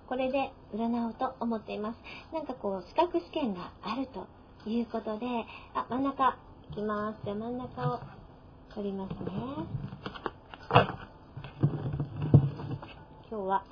[0.08, 1.98] これで占おうと思っています。
[2.34, 4.28] なんかこう、資格試験があると
[4.70, 5.26] いうことで、
[5.74, 6.38] あ、真ん中、
[6.72, 7.18] いきます。
[7.26, 8.00] じゃあ真ん中を
[8.74, 9.18] 取りますね。
[13.30, 13.64] 今日は、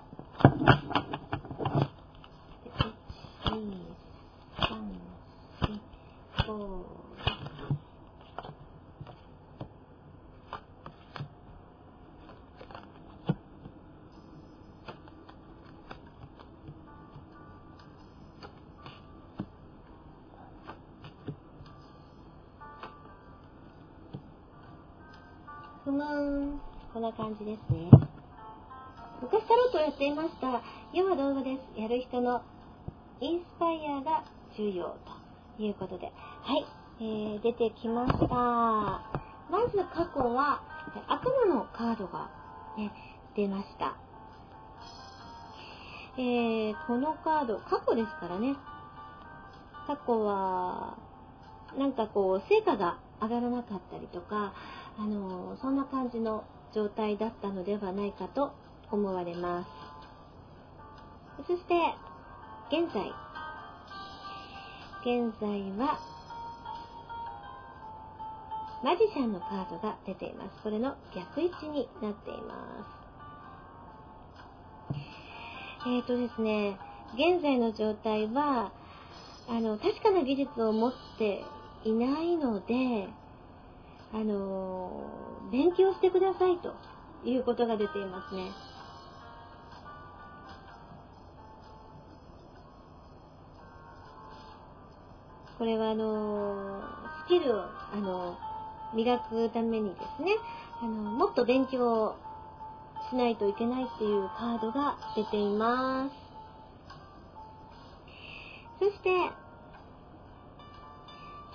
[27.39, 27.89] じですね。
[29.21, 30.61] 昔タロットをやっていました。
[30.93, 31.79] 要は道具です。
[31.79, 32.41] やる人の
[33.21, 34.23] インスパイアが
[34.57, 34.97] 重要
[35.57, 36.07] ということで。
[36.07, 36.11] は
[36.57, 36.65] い。
[37.01, 38.27] えー、出てきました。
[38.27, 40.61] まず過去は
[41.07, 42.29] 悪魔のカードが、
[42.77, 42.91] ね、
[43.35, 43.95] 出ました。
[46.17, 48.55] えー、このカード、過去ですからね。
[49.87, 50.97] 過去は、
[51.77, 54.53] なんかこう、成果が上がらなかったりとか、
[54.97, 58.53] あのそんな感じの状態だったのではないかと
[58.91, 59.69] 思われます。
[61.47, 61.75] そして、
[62.69, 63.11] 現在。
[65.01, 65.99] 現在は、
[68.83, 70.61] マジシャンのカードが出ています。
[70.63, 72.99] これの逆位置になっています。
[75.85, 76.77] えーとですね、
[77.13, 78.71] 現在の状態は、
[79.47, 81.43] あの、確かな技術を持って
[81.83, 83.07] いないので、
[84.13, 86.75] あのー、勉強してくださいと
[87.23, 88.51] いうことが出ていますね。
[95.57, 96.81] これはあの、
[97.25, 98.37] スキルを、あの、
[98.93, 100.31] 磨くためにですね、
[100.81, 102.15] あのもっと勉強
[103.09, 106.15] しないといけないっていうカードが出ています。
[108.79, 109.09] そして、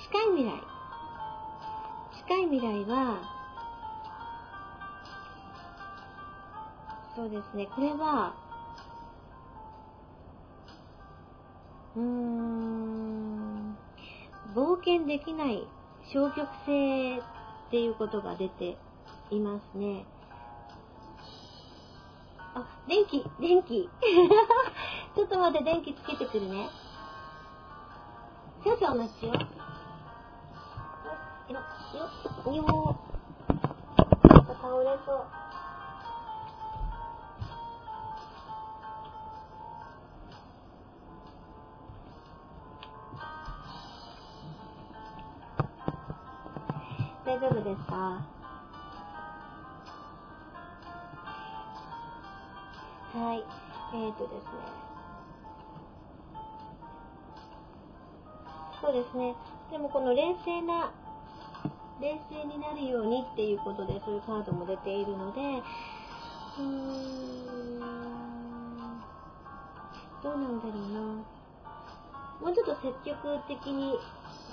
[0.03, 0.75] 近い未来。
[2.29, 3.34] 近い未来は、
[7.15, 8.35] そうですね、これは、
[11.95, 13.77] うーん、
[14.53, 15.69] 冒険できない
[16.13, 17.21] 消極性っ
[17.71, 18.77] ていうことが出て
[19.31, 20.05] いますね。
[22.57, 23.89] あ、電気、電気。
[25.15, 26.69] ちょっと待って、電気つけてくるね。
[28.65, 29.29] 少々お待ちを。
[29.29, 29.37] よ、
[32.53, 32.97] よ、よ、
[34.61, 35.44] 倒れそう。
[47.25, 48.21] 大丈夫ですか？
[53.15, 53.45] はい。
[53.95, 54.51] えーとですね。
[58.81, 59.35] そうですね。
[59.71, 60.93] でもこの冷静な、
[62.01, 65.41] 冷静になるようにっていうことでそういうカードも出ているので、
[66.59, 67.81] うーん、
[70.23, 71.01] どうなんだろうな。
[72.43, 73.99] もうちょっと積極的に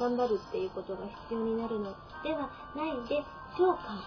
[0.01, 4.03] 頑張るっていうことが必要になるのではないでしょうか。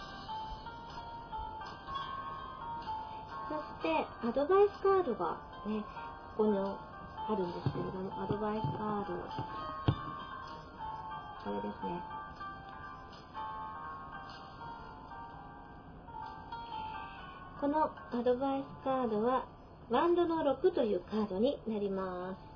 [3.49, 5.85] そして、アドバイスカードがね、
[6.37, 9.15] ここにあるんですけれども、アドバイスカード。
[11.45, 12.03] これですね。
[17.61, 19.45] このアドバイスカードは、
[19.91, 22.54] ワンドの6というカードになります。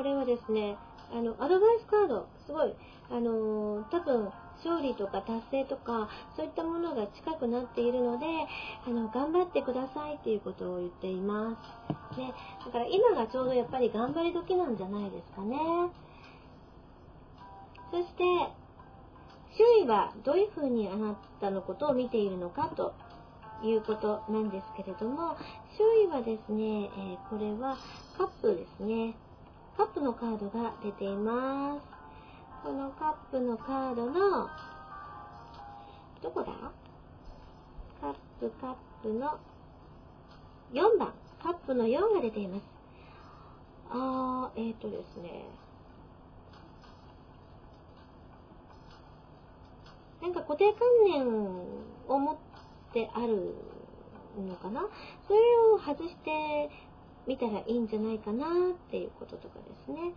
[0.00, 0.78] これはですね、
[1.12, 2.74] あの、アドバイスカード、すごい、
[3.10, 4.32] あのー、多分、
[4.64, 8.24] 勝利とか達成とか、そういったものが近くなっているので、
[8.86, 11.54] あの、頑張ってくださいっていうことを言っていま
[12.14, 12.18] す。
[12.18, 12.32] ね。
[12.64, 15.58] だから今がちょうどやっぱり頑張り時なんじゃないですかね。
[17.90, 18.24] そして、
[19.52, 22.94] 周囲はどういうふうにあなたのことを見ているのかと
[23.62, 25.36] いうことなんですけれども、
[25.76, 27.76] 周囲はですね、えー、これは
[28.16, 29.14] カップですね。
[29.80, 31.80] カップのカードが出ています。
[32.62, 34.46] このカップのカードの、
[36.22, 36.52] どこだ？
[37.98, 39.38] カップ、カップの
[40.74, 41.14] 4番。
[41.42, 42.62] カップの4が出ています。
[43.88, 45.46] あー、えーとですね。
[50.20, 51.26] なんか固定観念
[52.06, 52.36] 思っ
[52.92, 53.54] てある
[54.46, 54.82] のかな？
[55.26, 55.38] それ
[55.74, 56.68] を外して
[57.26, 58.48] みたらいいんじゃないかなっ
[58.90, 60.12] ていうこととかですね。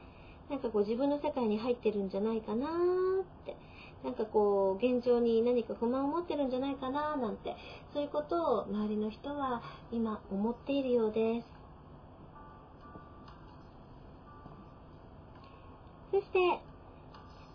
[0.50, 2.70] なんかこう自分の世界に入ってるんじゃないかなっ
[3.46, 3.56] て。
[4.04, 7.56] なんかこう、現状に何か不満を持ってるんじゃないかななんて、
[7.94, 11.48] そういうことを周りの人は今思っているようです。
[16.12, 16.60] そして、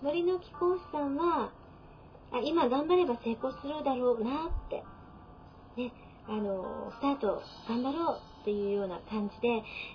[0.03, 1.51] 森の貴公子さんは、
[2.33, 4.83] あ今頑張れば成功するだろうなって、
[5.77, 5.93] ね、
[6.27, 9.49] あの、スタート頑張ろうっていうような感じで、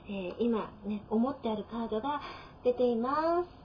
[0.10, 2.22] えー今ね、思ってあるカードが
[2.64, 3.64] 出ています。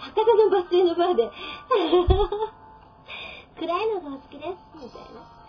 [0.00, 1.30] 博多のバス停のバーで、
[3.58, 5.40] 暗いのがお好きです、みたいな。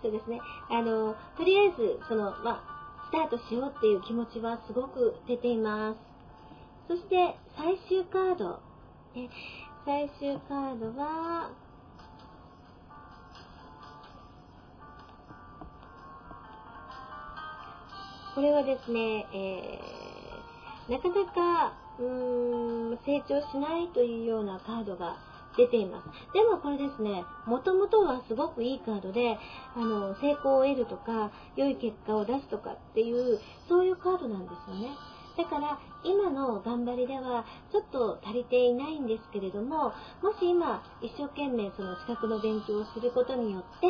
[0.00, 0.40] そうですね。
[0.70, 2.76] あの、とりあえず、その、まあ、
[3.08, 5.98] スタートしようっていう気持ちはすごく出ています。
[6.88, 8.60] そして、最終カード。
[9.14, 9.30] ね、
[9.84, 11.50] 最終カードは、
[18.36, 25.16] これはですね、えー、なかなか、うーん、成長しないというようなカードが
[25.56, 26.34] 出ています。
[26.34, 29.38] でもこれですね、もともとはすごくいいカードで、
[29.74, 34.90] あの、成功を得るとか、良い結果を出すとかっていう、そういうカードなんですよね。
[35.38, 43.88] だから、今の頑張りでは、ちょっと足りていないんですけれども、もし今、一生懸命その資格の勉強をすることによって、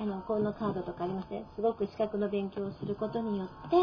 [0.00, 1.44] あの、このカードとかありますね。
[1.54, 3.76] すごく資格の勉強をすることによって、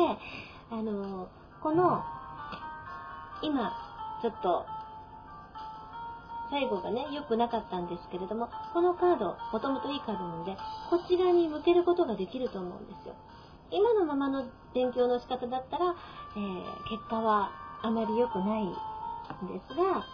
[0.69, 1.29] あの、
[1.61, 2.03] この、
[3.41, 3.71] 今、
[4.21, 4.65] ちょっと、
[6.49, 10.57] 最後がね、良くなかったんですけれども、このカード、もともといいカードなので、
[10.89, 13.15] こちらに向けることができると思うんですよ。
[13.71, 14.43] 今のままの
[14.73, 15.95] 勉強の仕方だったら、
[16.35, 17.51] えー結果は
[17.81, 18.77] あまり良くないんで
[19.67, 20.05] すが、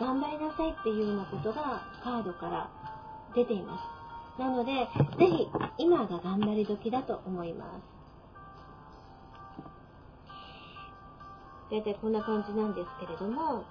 [0.00, 2.70] 頑張りなさいっていうようなことがカードから
[3.34, 3.95] 出ています。
[4.38, 4.72] なので、
[5.18, 7.96] ぜひ、今が頑張り時だと思います。
[11.70, 13.64] 大体こんな感じなんですけれども、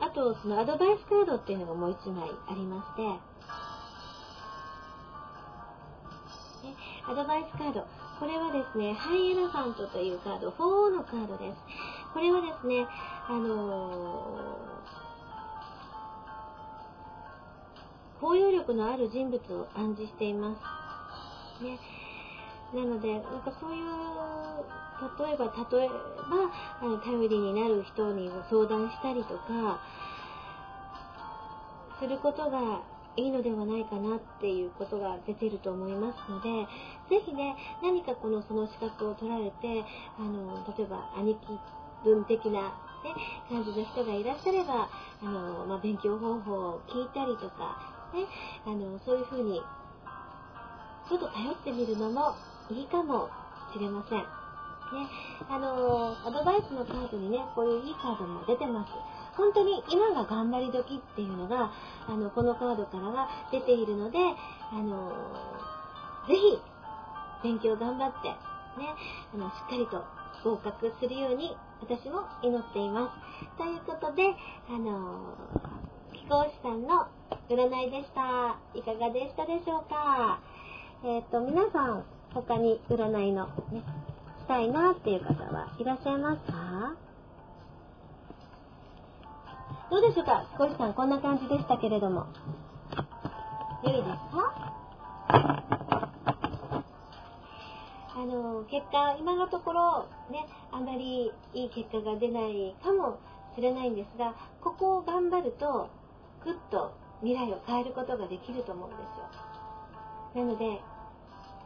[0.00, 3.02] あと、そのアドバイスカードっていうのがもう一枚ありまして、
[7.06, 7.86] アドバイスカード。
[8.18, 11.58] これはですね、ハイエラファントというカード、4のカードです。
[12.14, 12.86] これはですね、
[13.28, 14.73] あのー
[18.24, 20.56] 包容力のある人物を暗示していま
[21.60, 21.62] す。
[21.62, 21.78] ね。
[22.72, 23.84] なので、なんかそういう、
[25.28, 26.48] 例えば、例えば、
[26.80, 29.78] あの頼りになる人に相談したりとか、
[32.00, 32.80] することが
[33.18, 36.48] いいのではないかなっていうことが出てると思いますので、
[37.10, 39.84] ぜひね、何かこのその資格を取られて、
[40.18, 41.40] あの、例えば兄貴
[42.02, 42.72] 分的な、
[43.04, 43.14] ね、
[43.50, 44.88] 感じの人がいらっしゃれば、
[45.20, 48.26] あの、まあ、勉強方法を聞いたりとか、ね、
[48.64, 49.60] あの、そういうふうに、
[51.08, 52.36] ちょっと頼ってみるのも
[52.70, 53.28] いいかも
[53.72, 54.18] しれません。
[54.18, 54.24] ね、
[55.50, 58.92] あの、アドバイスのカードにね、こういういいカードも出てます。
[59.36, 61.72] 本当に今が頑張り時っていうのが、
[62.06, 64.18] あの、このカードからは出ているので、
[64.70, 65.10] あの、
[66.28, 66.62] ぜひ、
[67.42, 68.36] 勉強頑張って、ね、
[69.34, 70.04] あの、しっかりと
[70.44, 73.58] 合格するように、私も祈っています。
[73.58, 74.22] ということで、
[74.68, 75.34] あの、
[76.24, 77.06] 貴公子さんの
[77.50, 78.56] 占いでした。
[78.74, 80.40] いかがでしたでしょうか？
[81.04, 83.82] えっ、と、皆さん、他に占いのね、
[84.40, 86.94] したいなっていう方はいらっしゃいますか？
[89.90, 90.46] どうでしょうか？
[90.58, 92.26] 少しさん、こんな感じでしたけれども。
[93.84, 94.72] 良いですか？
[98.16, 103.18] あの、結果、今のところ、ね、あまりいい結果が出ないかも
[103.56, 105.90] しれないんですが、ここを頑張ると、
[106.44, 106.92] ぐっと
[107.22, 110.44] 未来を変えることができると思うんですよ。
[110.44, 110.80] なので、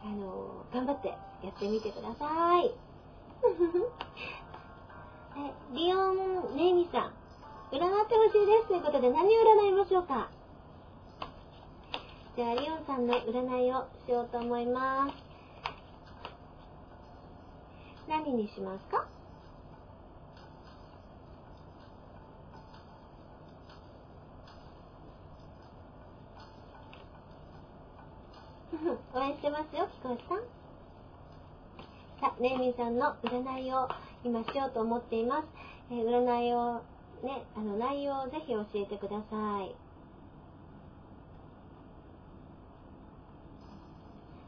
[0.03, 1.09] あの、頑張って
[1.43, 2.71] やってみてください。
[5.37, 7.13] え リオン・レイミさん、
[7.71, 10.29] 占ってほしいですということで何を占いましょうか？
[12.35, 15.13] じゃあ、リオンさんの占いをしようと思います。
[18.07, 19.05] 何にしますか？
[29.13, 30.17] 応援してますよ、キコさん。
[32.19, 33.87] さあ、ねえみさんの占いを
[34.23, 35.47] 今しようと思っています。
[35.91, 36.75] えー占いを、
[37.23, 39.75] ね、あの、内容をぜひ教えてください。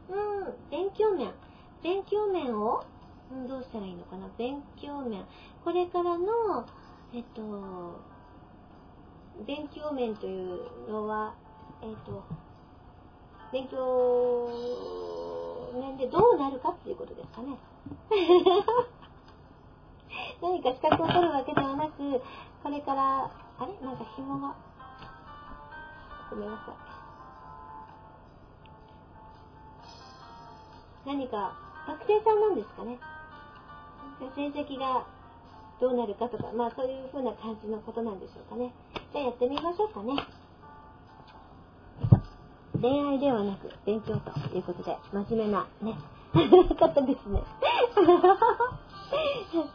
[0.08, 1.32] うん、勉強面。
[1.82, 2.84] 勉強面を？
[3.30, 4.28] うんどうしたらいいのかな？
[4.38, 5.24] 勉強面。
[5.64, 6.66] これからの、
[7.12, 8.00] えっと、
[9.46, 11.34] 勉強面というのは、
[11.82, 12.22] えっと、
[13.52, 14.48] 勉強
[15.74, 17.58] 面でどうなるかっていうことですかね。
[20.42, 22.22] 何か資格を取るわけではなく、
[22.62, 23.30] これから、あ
[23.66, 23.86] れ？
[23.86, 24.54] なんか紐が、
[26.30, 26.74] ごめんなさい。
[31.06, 31.52] 何か、
[31.86, 32.98] 学生さんなんですかね。
[34.34, 35.04] 成績が
[35.80, 38.72] どうなるかとか、まあそういう風な感じのことなんでしょうかね。
[39.12, 40.14] じゃあやってみましょうかね。
[42.82, 45.96] 恋愛ではなく勉強ということで、真面目なね、
[46.74, 47.38] 方ですね。
[47.38, 47.44] よ
[49.50, 49.66] いしょ。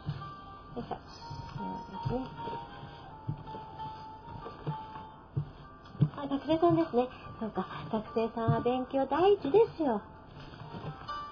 [6.18, 7.08] あ、学生さんですね。
[7.40, 10.02] そうか、学生さんは勉強第一ですよ。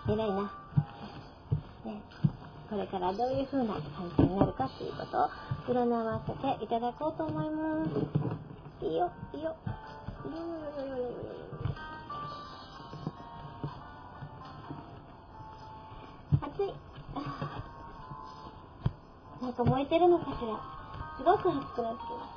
[0.09, 0.51] 偉いな。
[1.85, 2.01] ね、
[2.71, 3.83] これからどういう風な感
[4.17, 5.29] じになるかっていうことを
[5.69, 7.85] 占わせていただこうと思いま
[8.81, 8.87] す。
[8.87, 9.55] いいよ、いいよ。
[10.25, 11.66] いいよよよよよよよ
[16.57, 16.73] 暑い。
[19.43, 20.59] なんか燃えてるのかしら。
[21.19, 22.37] すごく熱くなってきました。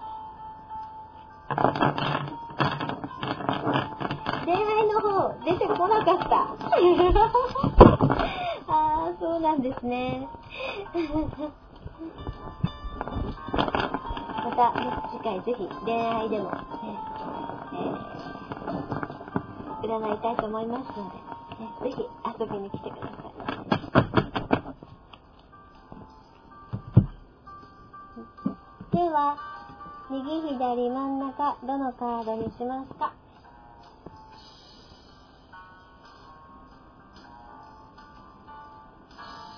[4.46, 6.26] 恋愛の方、出てこなかった。
[8.72, 10.28] ああ、そうなんですね。
[14.44, 14.74] また、
[15.12, 17.00] 次回ぜひ恋愛でも、ねえー
[19.82, 21.16] 占いたいと思いますので、
[21.64, 22.08] ね、ぜひ
[22.40, 23.09] 遊びに来てください。
[29.08, 29.38] は、
[30.10, 33.14] 右左真ん中、どのカードにしますか？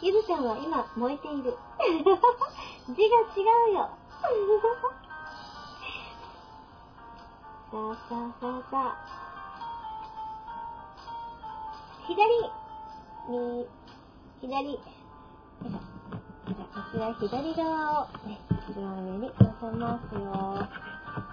[0.02, 1.56] ゆずちゃんは今燃えている。
[2.89, 3.89] 字が違うよ。
[7.72, 8.96] さあさあさあさあ。
[12.08, 12.18] 左。
[13.30, 13.68] に、
[14.42, 14.72] 左。
[14.74, 18.39] じゃあ、こちら左側をね、
[18.70, 18.78] 上
[19.18, 20.20] に寄せますよ。
[20.22, 20.68] よ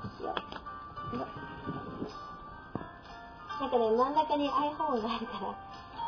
[0.04, 1.26] いしょよ
[3.60, 5.52] なんかね、真ん中に iPhone があるから、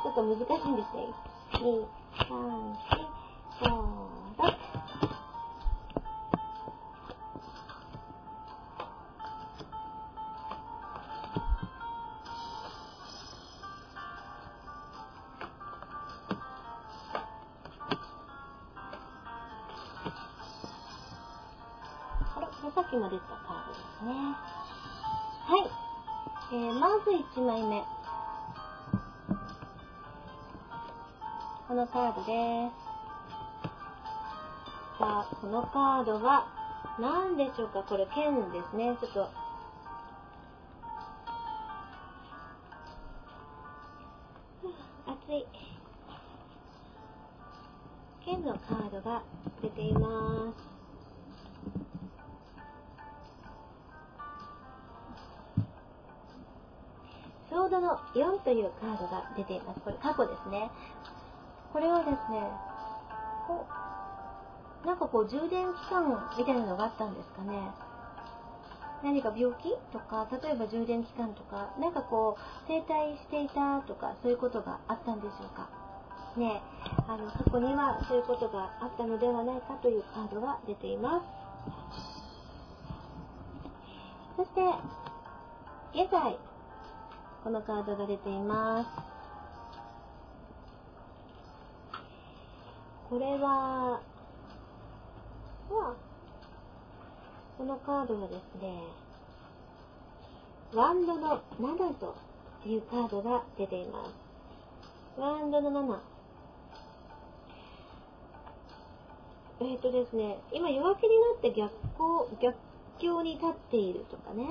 [0.03, 1.13] ちょっと難しいんですね。
[1.53, 1.85] 2、
[2.27, 2.35] 3、
[3.61, 3.75] 4、
[4.39, 4.70] 5、6。
[22.61, 24.13] さっきも出たカードですね。
[24.13, 24.37] は
[25.57, 25.61] い。
[26.53, 27.83] えー、まず1枚目。
[31.67, 32.75] このカードです。
[34.99, 36.47] さあ、このカードは
[37.01, 37.83] 何でしょうか？
[37.83, 38.95] これ、剣ですね。
[39.01, 39.31] ちょっと。
[45.07, 45.47] 熱い。
[48.25, 49.23] 剣のカードが
[49.63, 50.70] 出ています。
[57.71, 59.81] ードの4というカードが出ています。
[59.81, 60.71] これ過去ですね。
[61.73, 62.43] これはですね、
[63.47, 63.65] こ
[64.85, 67.71] う、なんかこう充電期間みたいなのがあったんですかね。
[69.03, 75.71] 何か病気とか、例えば充電期間とか、なんかこう、停滞していたとか、そういうことがあったんでしょうか。
[76.37, 76.63] ね
[77.09, 81.27] あの、過去にはそういうことがあったのではないかというカードが出ています。
[84.37, 84.61] そして、
[86.03, 86.39] 現在、
[87.43, 88.89] このカードが出ています。
[93.09, 94.01] これは、
[97.57, 98.83] このカードはですね、
[100.75, 102.15] ワンドの7と
[102.67, 105.21] いうカードが出ています。
[105.21, 105.99] ワンドの7。
[109.63, 112.57] えっ、とですね、今弱気になって逆行、逆
[112.99, 114.47] 境に立っているとかね、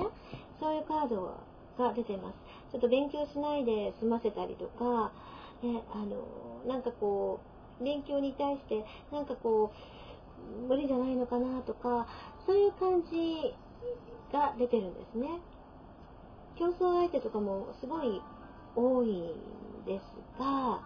[0.58, 1.36] そういうカード
[1.78, 2.49] が出ています。
[2.72, 5.12] ちょっと勉強しないで済ませたりとか、
[5.62, 7.40] ね、あの、なんかこ
[7.80, 9.72] う、勉強に対して、なんかこ
[10.64, 12.06] う、無理じゃないのかなとか、
[12.46, 13.54] そういう感じ
[14.32, 15.28] が出てるんですね。
[16.56, 18.22] 競争相手とかもすごい
[18.76, 20.04] 多いんです
[20.38, 20.80] が、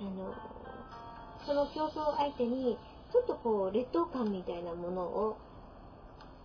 [0.00, 0.34] あの、
[1.46, 2.76] その競争相手に、
[3.12, 5.38] ちょっとこう、劣等感みたいなものを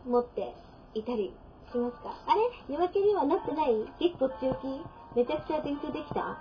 [0.06, 0.54] 持って
[0.94, 1.36] いたり
[1.76, 2.74] しますかあれ？
[2.74, 3.76] 弱気にはなってない？
[4.00, 4.68] 結構強気
[5.16, 6.38] めちゃくちゃ勉強できた？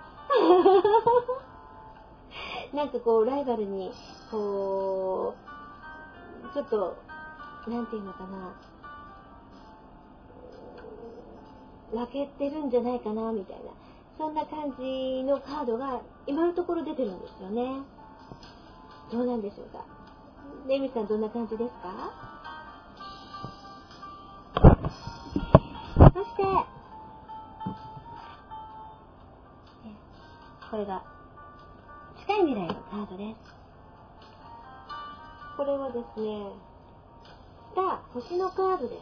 [2.73, 3.91] なんかこう、ライバルに、
[4.31, 5.33] こ
[6.49, 6.97] う、ちょっと、
[7.67, 8.25] なんていうのか
[11.93, 13.63] な、負けてるんじゃないかな、みたいな。
[14.17, 17.81] そんな感じのカードが今のところ出てるんですよね。
[19.11, 19.85] どうなんでしょうか？
[20.67, 22.34] レミさんどんな感じですか？
[26.35, 26.43] して、
[30.69, 31.03] これが
[32.19, 33.55] 近い未来のカードです。
[35.55, 36.51] これはですね、
[37.71, 39.01] スター、星のカードです。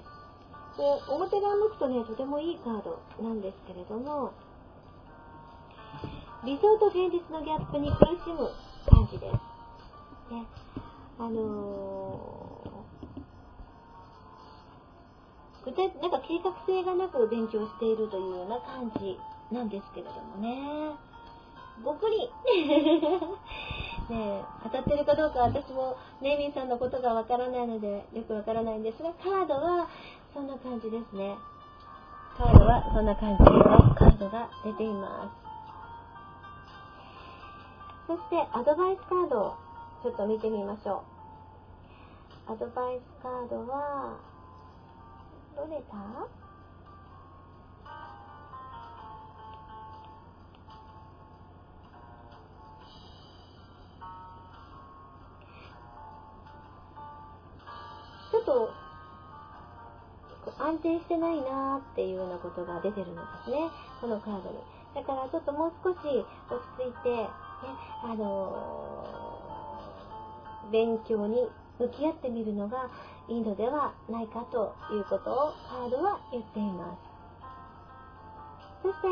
[0.77, 4.34] これ表側向くとね、とてもいいカードなんですけれども、
[6.45, 8.51] 理想と現実のギャップに苦しむ
[8.89, 9.34] 感じです。
[10.34, 10.45] ね、
[11.17, 12.53] あのー、
[15.66, 19.18] 具体、なんか計画性がなく勉強しているというような感じ
[19.51, 20.91] なんですけれどもね。
[21.84, 22.30] ごくり
[24.09, 29.88] ね当たってるかどうか私もネイミンさんのことがわからないのでよくわからないんですが、カードは
[30.34, 31.36] そんな感じですね。
[32.38, 33.49] カードはそんな感じの
[33.95, 35.43] カードが出ています。
[38.07, 39.55] そしてアドバイスカードを
[40.03, 41.03] ちょっと見てみましょ
[42.49, 42.51] う。
[42.51, 44.18] アドバイスカードは、
[45.56, 45.84] どれだ？
[58.32, 58.74] ちょっと
[60.60, 63.70] 安定してないなーっていうようなことが出てるんですね。
[64.01, 64.58] このカードに。
[64.95, 67.30] だからちょっともう少し落ち着いて、
[68.04, 71.47] あのー、勉強に
[71.84, 72.89] 向き合ってみるのが
[73.27, 77.13] いいのではないかということをカードは言っています。
[78.84, 79.07] そして、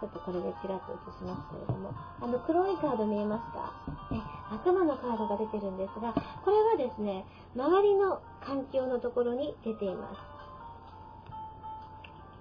[0.00, 3.72] ちょっとこれでちらっと映しますけれども、あの黒いカード見えますか、
[4.10, 6.12] ね、悪魔のカードが出てるんですが、
[6.44, 10.18] これはですね、周りの環境のところに出ています。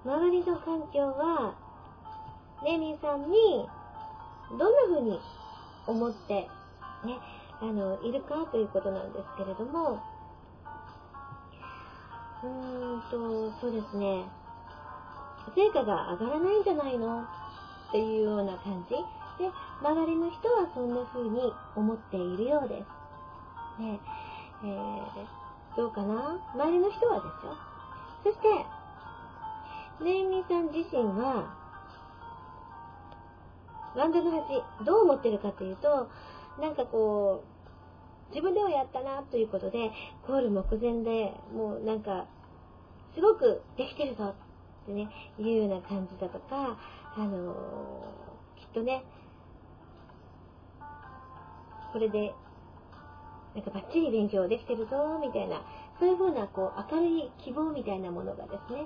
[0.04, 1.54] 周りの環境は、
[2.64, 3.68] ネミさんに
[4.50, 5.20] どんな風に
[5.86, 6.50] 思って、ね、
[7.62, 10.02] あの、いるかということなんですけれども、
[12.44, 14.26] うーんと、そうですね、
[15.56, 18.96] 成果が上がらないんじゃないのっていうような感じ。
[19.44, 19.52] で、
[19.82, 22.84] 周りの人はそんな風に思っているようで
[23.78, 23.82] す。
[23.82, 24.00] ね、
[24.64, 26.40] えー、どうかな？
[26.54, 27.58] 周りの人はですよ。
[28.24, 28.66] そして、
[30.04, 31.54] ねイミーさん自身は、
[33.96, 36.10] ワンダの8、どう思ってるかというと、
[36.60, 37.51] なんかこう、
[38.32, 39.92] 自分ではやったなということで、
[40.28, 42.26] ゴール目前で、もうなんか、
[43.14, 44.34] すごくできてるぞ
[44.84, 46.78] ってね、いうような感じだとか、
[47.16, 49.04] あのー、きっとね、
[51.92, 52.34] これで、
[53.54, 55.62] なんかバッチリ勉強できてるぞ、みたいな、
[56.00, 58.86] そういうふうな、こう、明るい希望みたいなものがですね、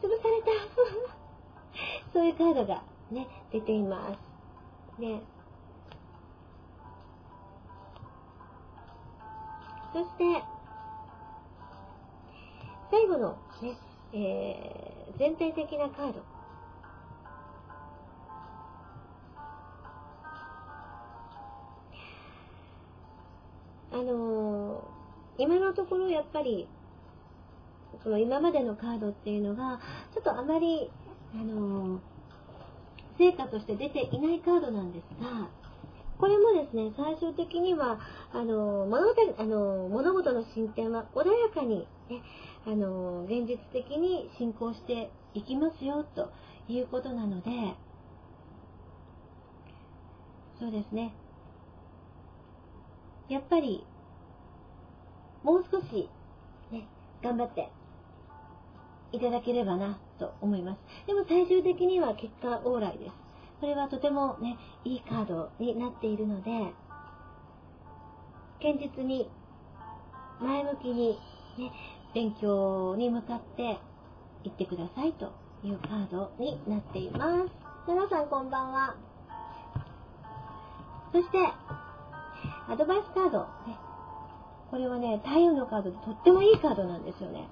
[0.00, 0.50] 潰された
[2.12, 4.08] そういうカードがね、出ていま
[4.96, 5.00] す。
[5.00, 5.20] ね。
[9.94, 10.42] そして、
[12.90, 13.78] 最後のね、
[14.12, 16.22] えー、全体的なカード。
[23.92, 26.66] あのー、今のところやっぱり、
[28.02, 29.78] その今までのカードっていうのが、
[30.12, 30.90] ちょっとあまり
[31.32, 32.00] あの
[33.16, 35.48] 成果として出ていないカードなんですが、
[36.24, 38.00] これもですね、最終的には、
[38.32, 42.22] あの、物事あの物事の進展は穏やかに、ね、
[42.66, 46.32] あの、現実的に進行していきますよ、と
[46.66, 47.50] いうことなので、
[50.58, 51.14] そうですね。
[53.28, 53.84] やっぱり、
[55.42, 56.08] もう少し、
[56.72, 56.88] ね、
[57.22, 57.68] 頑張って
[59.12, 60.78] いただければなと思います。
[61.06, 63.23] でも最終的には結果オーライです。
[63.60, 66.50] これはとてもね、いいカードになっているので、
[68.60, 69.30] 堅実に、
[70.40, 71.18] 前向きに、
[71.58, 71.72] ね、
[72.14, 73.78] 勉強に向かって
[74.44, 75.32] いってくださいと
[75.62, 77.50] いうカードになっています。
[77.86, 78.96] 皆さんこんばんは。
[81.12, 81.38] そして、
[82.68, 83.40] アドバイスカード。
[83.66, 83.78] ね、
[84.70, 87.48] これはね、太陽のカードでとってもいいカードなんですよね。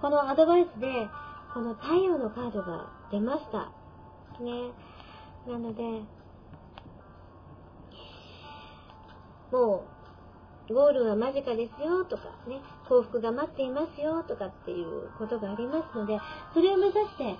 [0.00, 1.08] このアドバイスで、
[1.52, 3.70] この太陽のカードが出ました。
[4.42, 4.70] ね。
[5.46, 5.82] なので、
[9.52, 9.84] も
[10.68, 16.18] う、ゴールは間近ですよとかね、幸福が待っていますよとかっていうことがありますので、
[16.54, 17.36] それを目指して、ね、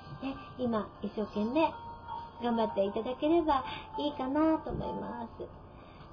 [0.59, 1.73] 今、一生懸命
[2.43, 3.65] 頑張っていただければ
[3.99, 5.45] いいかなと思います。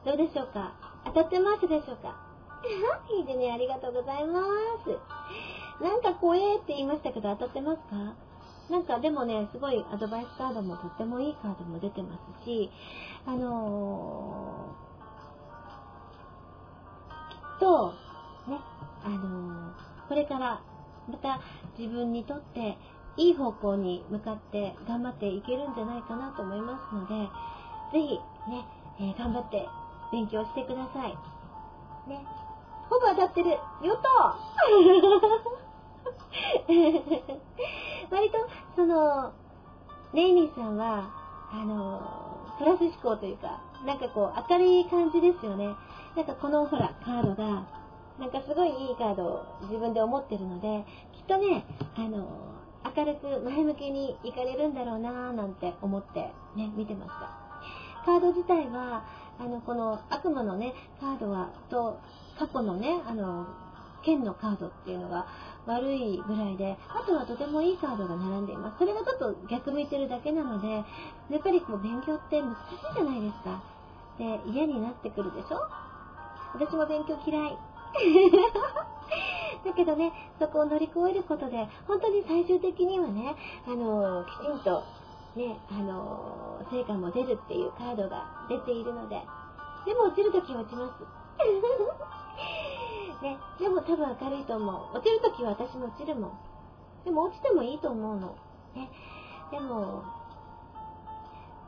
[0.06, 0.74] どうでしょうか？
[1.06, 2.16] 当たってますでしょうか？
[3.18, 4.40] いいでね、ありがとうございま
[4.86, 5.84] す。
[5.84, 8.14] なんか怖えって言いましたけど当たってますか？
[8.72, 12.72] なんかでもね、すごいアドバイスカードもとってもいいカードも出てますし、
[13.26, 17.94] あのー、きっと、
[18.48, 18.58] ね、
[19.04, 20.62] あのー、これから
[21.10, 21.42] また
[21.78, 22.78] 自分にとって
[23.18, 27.28] いい方向に向かって頑張っていけるんじゃないかなと思いますので、
[27.92, 28.16] ぜひ
[28.50, 28.66] ね、
[29.02, 29.68] えー、頑張って
[30.14, 31.10] 勉強してください。
[32.10, 32.26] ね。
[32.90, 33.50] ほぼ当たってる。
[33.50, 33.60] よ
[33.98, 34.08] と
[38.12, 38.38] 割と、
[38.76, 39.34] その、
[40.14, 41.10] レイニーさんは、
[41.52, 45.74] あの、プラス思考というか、なんかこう、明るい感じですよね。
[46.16, 47.66] なんかこのほら、カードが、
[48.20, 52.28] なんかすごいいいカードを自分で思ってるので、きっとね、あの、
[52.96, 57.42] 明るく前向きにいかれるんだろうなぁなんて思ってね、見てました。
[58.06, 59.06] カード自体は、
[59.40, 62.00] あの、この悪魔のね、カードは、と、
[62.38, 63.48] 過去のね、あの、
[64.04, 65.26] 剣のカードっていうのが
[65.66, 68.78] 悪いぐらいで、あとはとてもいいカードが並んでいます。
[68.80, 70.84] それがちょっと逆向いてるだけなので、や
[71.38, 72.56] っぱりこう勉強って難し
[72.92, 73.62] いじゃないですか。
[74.18, 75.62] で、嫌になってくるでしょ？
[76.54, 77.58] 私も勉強嫌い。
[79.64, 83.36] だけどね、そこを乗り越えることで、本当に最終的にはね、
[83.68, 84.84] あの、きちんと、
[85.36, 89.22] ね、あの、成果も出るっていうカードが出ているので、
[89.86, 91.04] でも落ちるときは落ちます。
[93.22, 94.98] ね、でも多分明るいと思う。
[94.98, 96.32] 落ちるときは私も落ちるもん。
[97.06, 98.36] でも落ちてもいいと思うの。
[98.76, 98.90] ね、
[99.52, 100.04] でも、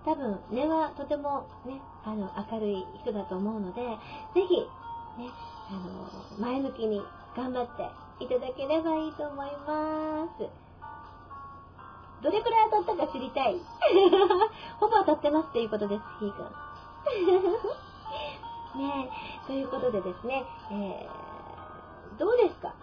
[0.06, 3.82] 多分根はとてもね、あの、明るい人だと思うので、
[4.34, 4.62] ぜひ、
[5.22, 5.30] ね、
[5.70, 7.02] あの、前向きに
[7.36, 7.90] 頑張って
[8.24, 10.50] いただければいいと思います。
[12.24, 13.60] どれくらい当たったか知りたい。
[14.80, 16.46] ほぼ当たってますっていうことです、ひーくん。
[18.80, 19.10] ね
[19.46, 21.23] ということでですね、えー、
[22.20, 22.74] どうですか？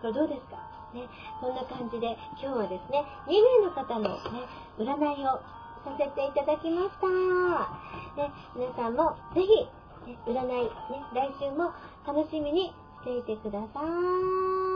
[0.00, 0.56] これどうですか？
[0.94, 1.08] ね、
[1.40, 4.18] こんな感じで今日はですね、2名の方のね、
[4.78, 5.40] 占いを
[5.84, 7.08] させていただきました。
[8.16, 9.66] ね、皆さんもぜひ
[10.06, 10.70] ね、占い、ね、
[11.12, 11.72] 来週も
[12.06, 12.72] 楽しみに
[13.02, 14.73] していてください。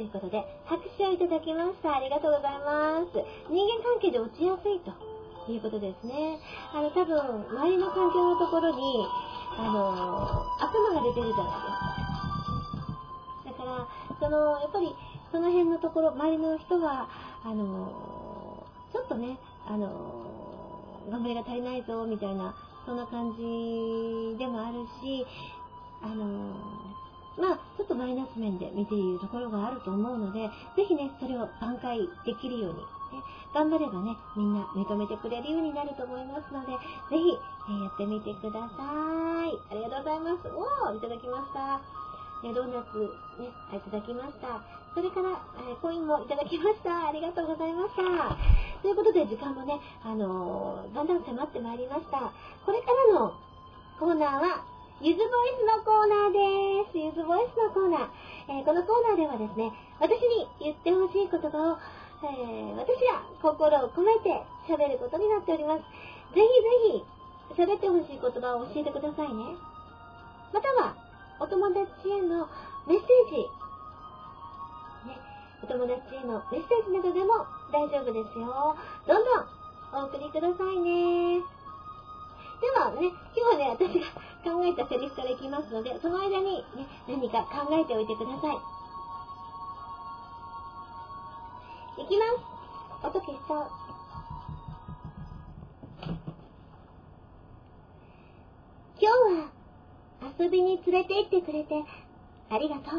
[0.00, 1.96] いうことで、拍手をいただきました。
[1.96, 3.12] ありがとうございます。
[3.48, 4.92] 人間関係で落ちやすいと
[5.50, 6.38] いうことですね。
[6.72, 9.06] あの、多分、周りの環境のところに、
[9.58, 13.00] あの、悪魔が出てるじゃないですか。
[13.44, 13.88] だから、
[14.20, 14.94] その、やっぱり、
[15.32, 17.08] その辺のところ、周りの人は、
[17.44, 19.88] あの、ちょっとね、あの、
[21.10, 22.54] 頑張りが足りないぞ、みたいな、
[22.86, 25.26] そんな感じでもあるし、
[26.02, 26.54] あの、
[27.38, 33.24] まあ、ちょっとマイナス面で見ているところがあると思うので、ぜひね、それを挽回できるように、ね、
[33.54, 36.72] 頑張ればね、みんな認めてくれるようになると思いますので、
[37.10, 39.56] ぜひ、え、やってみてください。
[39.70, 40.48] ありがとうございます。
[40.48, 41.80] おー、いただきました。
[42.42, 42.98] ね、ドーナツ、
[43.40, 44.62] ね、いただきました。
[44.94, 45.38] それから、
[45.70, 47.08] え、コインもいただきました。
[47.08, 48.36] ありがとうございました。
[48.82, 52.32] ということで、時間もね、あのー、だんだん迫ってまいりました。
[52.66, 53.34] これからの
[53.98, 54.64] コーナーは、
[55.00, 56.98] ゆずボイスのコーナーです。
[57.00, 58.60] ゆずボイスのコーナー。
[58.60, 61.80] えー、このコーナーではですね、私に言ってほしい言葉を、
[62.20, 64.28] えー、私が心を込めて
[64.68, 65.88] 喋ることになっております。
[66.36, 66.44] ぜひ
[66.92, 67.00] ぜ
[67.56, 69.56] ひ、喋ってほしい言葉を教えてくださいね。
[70.52, 70.92] または、
[71.40, 72.44] お友達への
[72.84, 73.48] メッセージ。
[75.08, 75.16] ね、
[75.64, 78.76] お友達へのメッセージなどでも大丈夫ですよ。
[79.08, 81.59] どんどんお送りくださいね。
[82.60, 84.06] ではね、今日はね、私が
[84.44, 88.56] 考えたセリフからいきますので、その間にね、何か考えておいてください。
[92.02, 93.06] いきます。
[93.06, 93.70] 音消しちゃう。
[99.00, 99.50] 今日は
[100.38, 101.82] 遊びに連れて行ってくれて
[102.50, 102.94] ありがと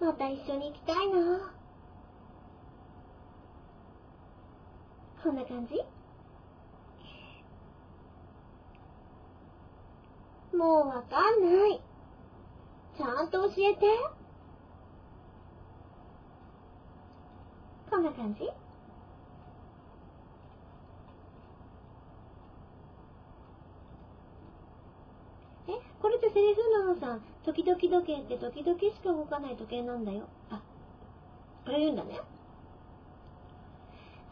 [0.00, 0.04] う。
[0.04, 1.50] また一緒に行きたいな。
[5.24, 5.97] こんな感じ？
[10.58, 11.80] もうわかんない。
[12.96, 13.86] ちゃんと教えて。
[17.88, 18.42] こんな感じ？
[25.68, 30.26] え、これってセリフなのさん、時々時計って時々しか動かない時計なんだよ。
[30.50, 30.60] あ、
[31.64, 32.20] これ言うんだね。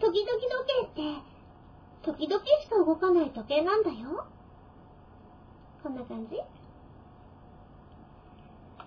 [0.00, 0.50] 時々時
[0.92, 1.22] 計って、
[2.02, 4.26] 時々しか動かない時計なんだよ。
[5.86, 6.36] こんな感じ？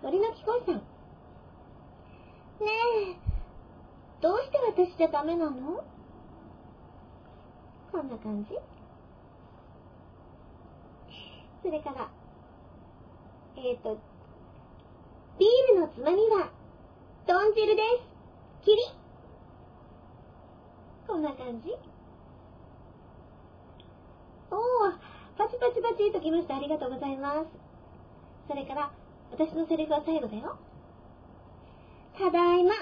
[0.02, 0.76] 鳥の貴公さん。
[0.76, 0.82] ね
[3.14, 3.16] え、
[4.20, 5.82] どうして私じゃダメなの？
[7.94, 8.50] こんな感じ？
[11.64, 12.10] それから、
[13.56, 13.98] えっ、ー、と、
[15.40, 16.50] ビールのつまみは、
[17.26, 17.82] 豚汁で
[18.62, 18.66] す。
[18.66, 18.78] キリ
[21.08, 21.78] こんな感じ？
[24.52, 24.60] おー、
[25.40, 26.58] パチパチパチときました。
[26.58, 27.48] ありがとうございます。
[28.50, 28.92] それから、
[29.32, 30.60] 私のセリフは最後だよ。
[32.18, 32.74] ただいま。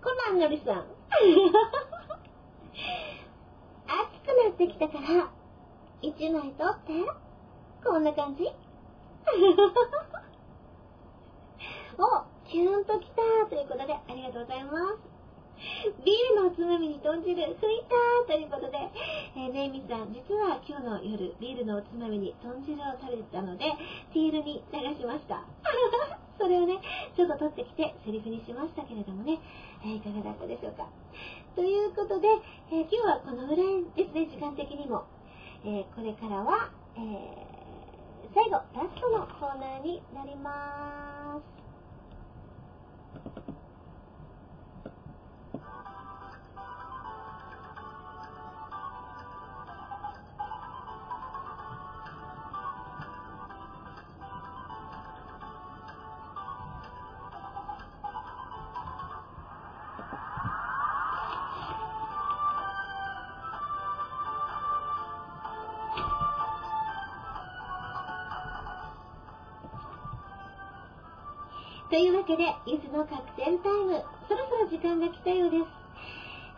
[0.00, 0.86] コナンのりさん。
[0.86, 0.86] 暑
[4.24, 5.32] くなってきたから、
[6.00, 6.92] 一枚取って。
[7.84, 8.44] こんな感じ
[11.98, 13.16] お、キュンときた
[13.48, 15.09] ということで、ありがとうございます。
[16.04, 18.78] ビールのおつまみに豚汁、吹いたということで、
[19.36, 23.64] えー、ねいみさん、実は今日の夜、ビールのおつまみに豚汁を食べてたので、
[24.12, 25.44] ティールに流しました。
[26.40, 26.80] それをね、
[27.16, 29.38] ちょっと取ってきて、セリフにしましたけれどもね、
[29.84, 30.88] えーいかがだったでしょうか。
[31.54, 32.28] ということで、
[32.72, 35.04] えー今日はこのぐらいですね、時間的にも。
[35.64, 37.00] えーこれからは、え
[38.32, 41.69] 最後、ラストのコーナーになります。
[71.90, 73.98] というわけで、ゆずのカクテルタイム、
[74.30, 75.66] そろそろ時間が来たようです。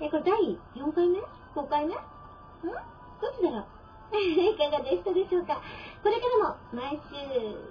[0.04, 0.36] え、これ第
[0.76, 1.18] 4回目
[1.56, 1.94] ?5 回目？
[1.94, 1.96] ん？
[1.96, 3.64] どっちだろう？
[4.12, 5.56] いかがでしたでしょうか？
[6.04, 7.16] これからも毎週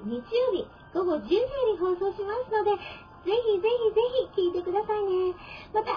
[0.09, 2.80] 日曜日午後10時に放送しますので、ぜ
[3.30, 4.01] ひぜひぜ
[4.34, 5.36] ひ聞いてくださいね。
[5.72, 5.93] また、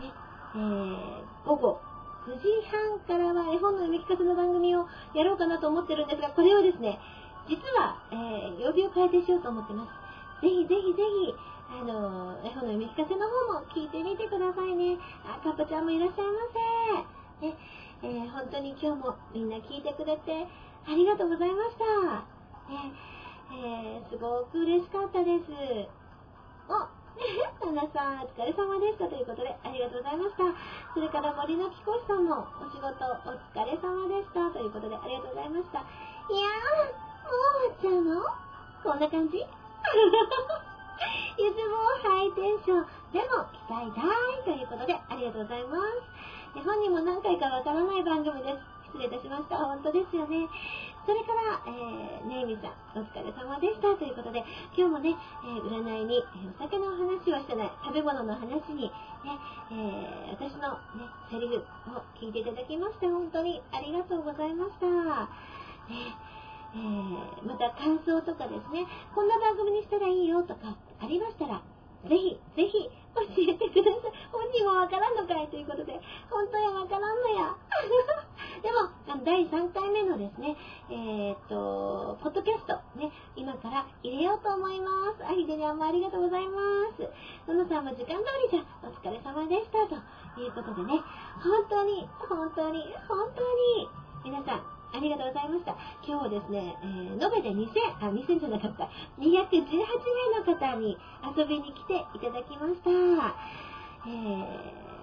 [0.00, 0.12] ね、
[0.54, 1.80] えー、午後
[2.26, 6.98] 9時半からは絵本の読み聞かせの番組をやろうかなと思ってるんですが、これをですね、
[7.46, 10.05] 実は、えー、曜日を変えてしようと思ってます。
[10.42, 11.34] ぜひぜひぜひ、
[11.68, 14.98] あの、絵本の読み聞かせの方も聞いてみてくださいね。
[15.24, 16.32] あ、かっぱちゃんもいらっしゃいま
[17.40, 17.48] せ。
[17.48, 17.56] ね、
[18.02, 20.46] えー本当に今日もみんな聞いてくれて
[20.88, 22.24] ありがとうございました。
[22.72, 22.92] ね、
[23.52, 25.52] えーすごく嬉しかったです。
[26.68, 26.88] お、
[27.64, 30.44] タナさん、お疲れ様でしたということで、ありがとうございました。
[30.94, 35.80] それから森の貴公子さんも、お仕事お疲れ様でしたということで、ありがとうございました。
[35.80, 38.46] いやー、もう終わっちゃうの
[38.82, 39.44] こんな感じ？
[41.36, 45.76] いつもハイテンション、でも期待大ということで、ありがとうございま
[46.54, 46.62] す。
[46.64, 48.76] 本人も何回かわからない番組です。
[48.96, 49.58] 失礼いたしました。
[49.58, 50.48] 本当ですよね。
[51.04, 54.42] それから、えー、ねえみさん、お疲れ様でしたということで、
[54.74, 55.14] 今日もね、
[55.44, 56.22] えー占いに、え
[56.58, 58.90] お酒の話はしてない、食べ物の話に、ね、
[59.70, 61.62] えー私のね、セリフ
[61.94, 64.86] を聞いていただきまして、本当にありがとうございました。
[65.92, 66.16] ね
[66.76, 71.62] えーまた感想とかですね、こんな番組にしたらいいよとかありましたら、
[72.04, 74.12] ぜひ、ぜひ教えてください。
[74.30, 75.98] 本人もわからんのかいということで、
[76.28, 77.56] 本当やわからんのや。
[78.62, 80.56] でも、第3回目のですね、
[80.90, 85.24] えーっと、ポッドキャスト、ね、今から入れようと思います。
[85.24, 86.60] あ、ひでにゃんもありがとうございま
[86.96, 87.02] す。
[87.48, 89.86] ののさんも時間通りじゃ、お疲れ様でした。
[89.86, 91.00] ということでね、
[91.42, 93.88] 本当に、本当に、本当に、
[94.24, 95.76] 皆さん、ありがとうございました。
[96.06, 97.68] 今日はですね、えー延べで2000、
[98.00, 100.96] あ、2000じゃなかった、218名の方に
[101.36, 102.90] 遊びに来ていただきました。
[104.06, 104.96] えー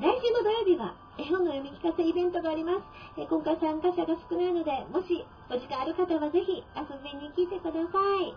[0.00, 2.80] 来週の土曜日は絵本の読み聞かせイベントがあります。
[3.18, 8.34] えー今回参加者が少ないので、もしお時間ある方はぜひ遊びに来てください。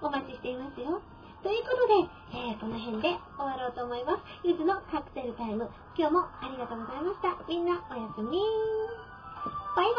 [0.00, 1.02] お待ちしていますよ。
[1.42, 2.08] ということで、
[2.38, 4.22] えーこの辺で終わろうと思います。
[4.44, 5.68] ゆずのカクテルタイム。
[5.98, 7.36] 今日もありがとうございました。
[7.48, 8.38] みんなおやすみ
[9.76, 9.94] バイバイ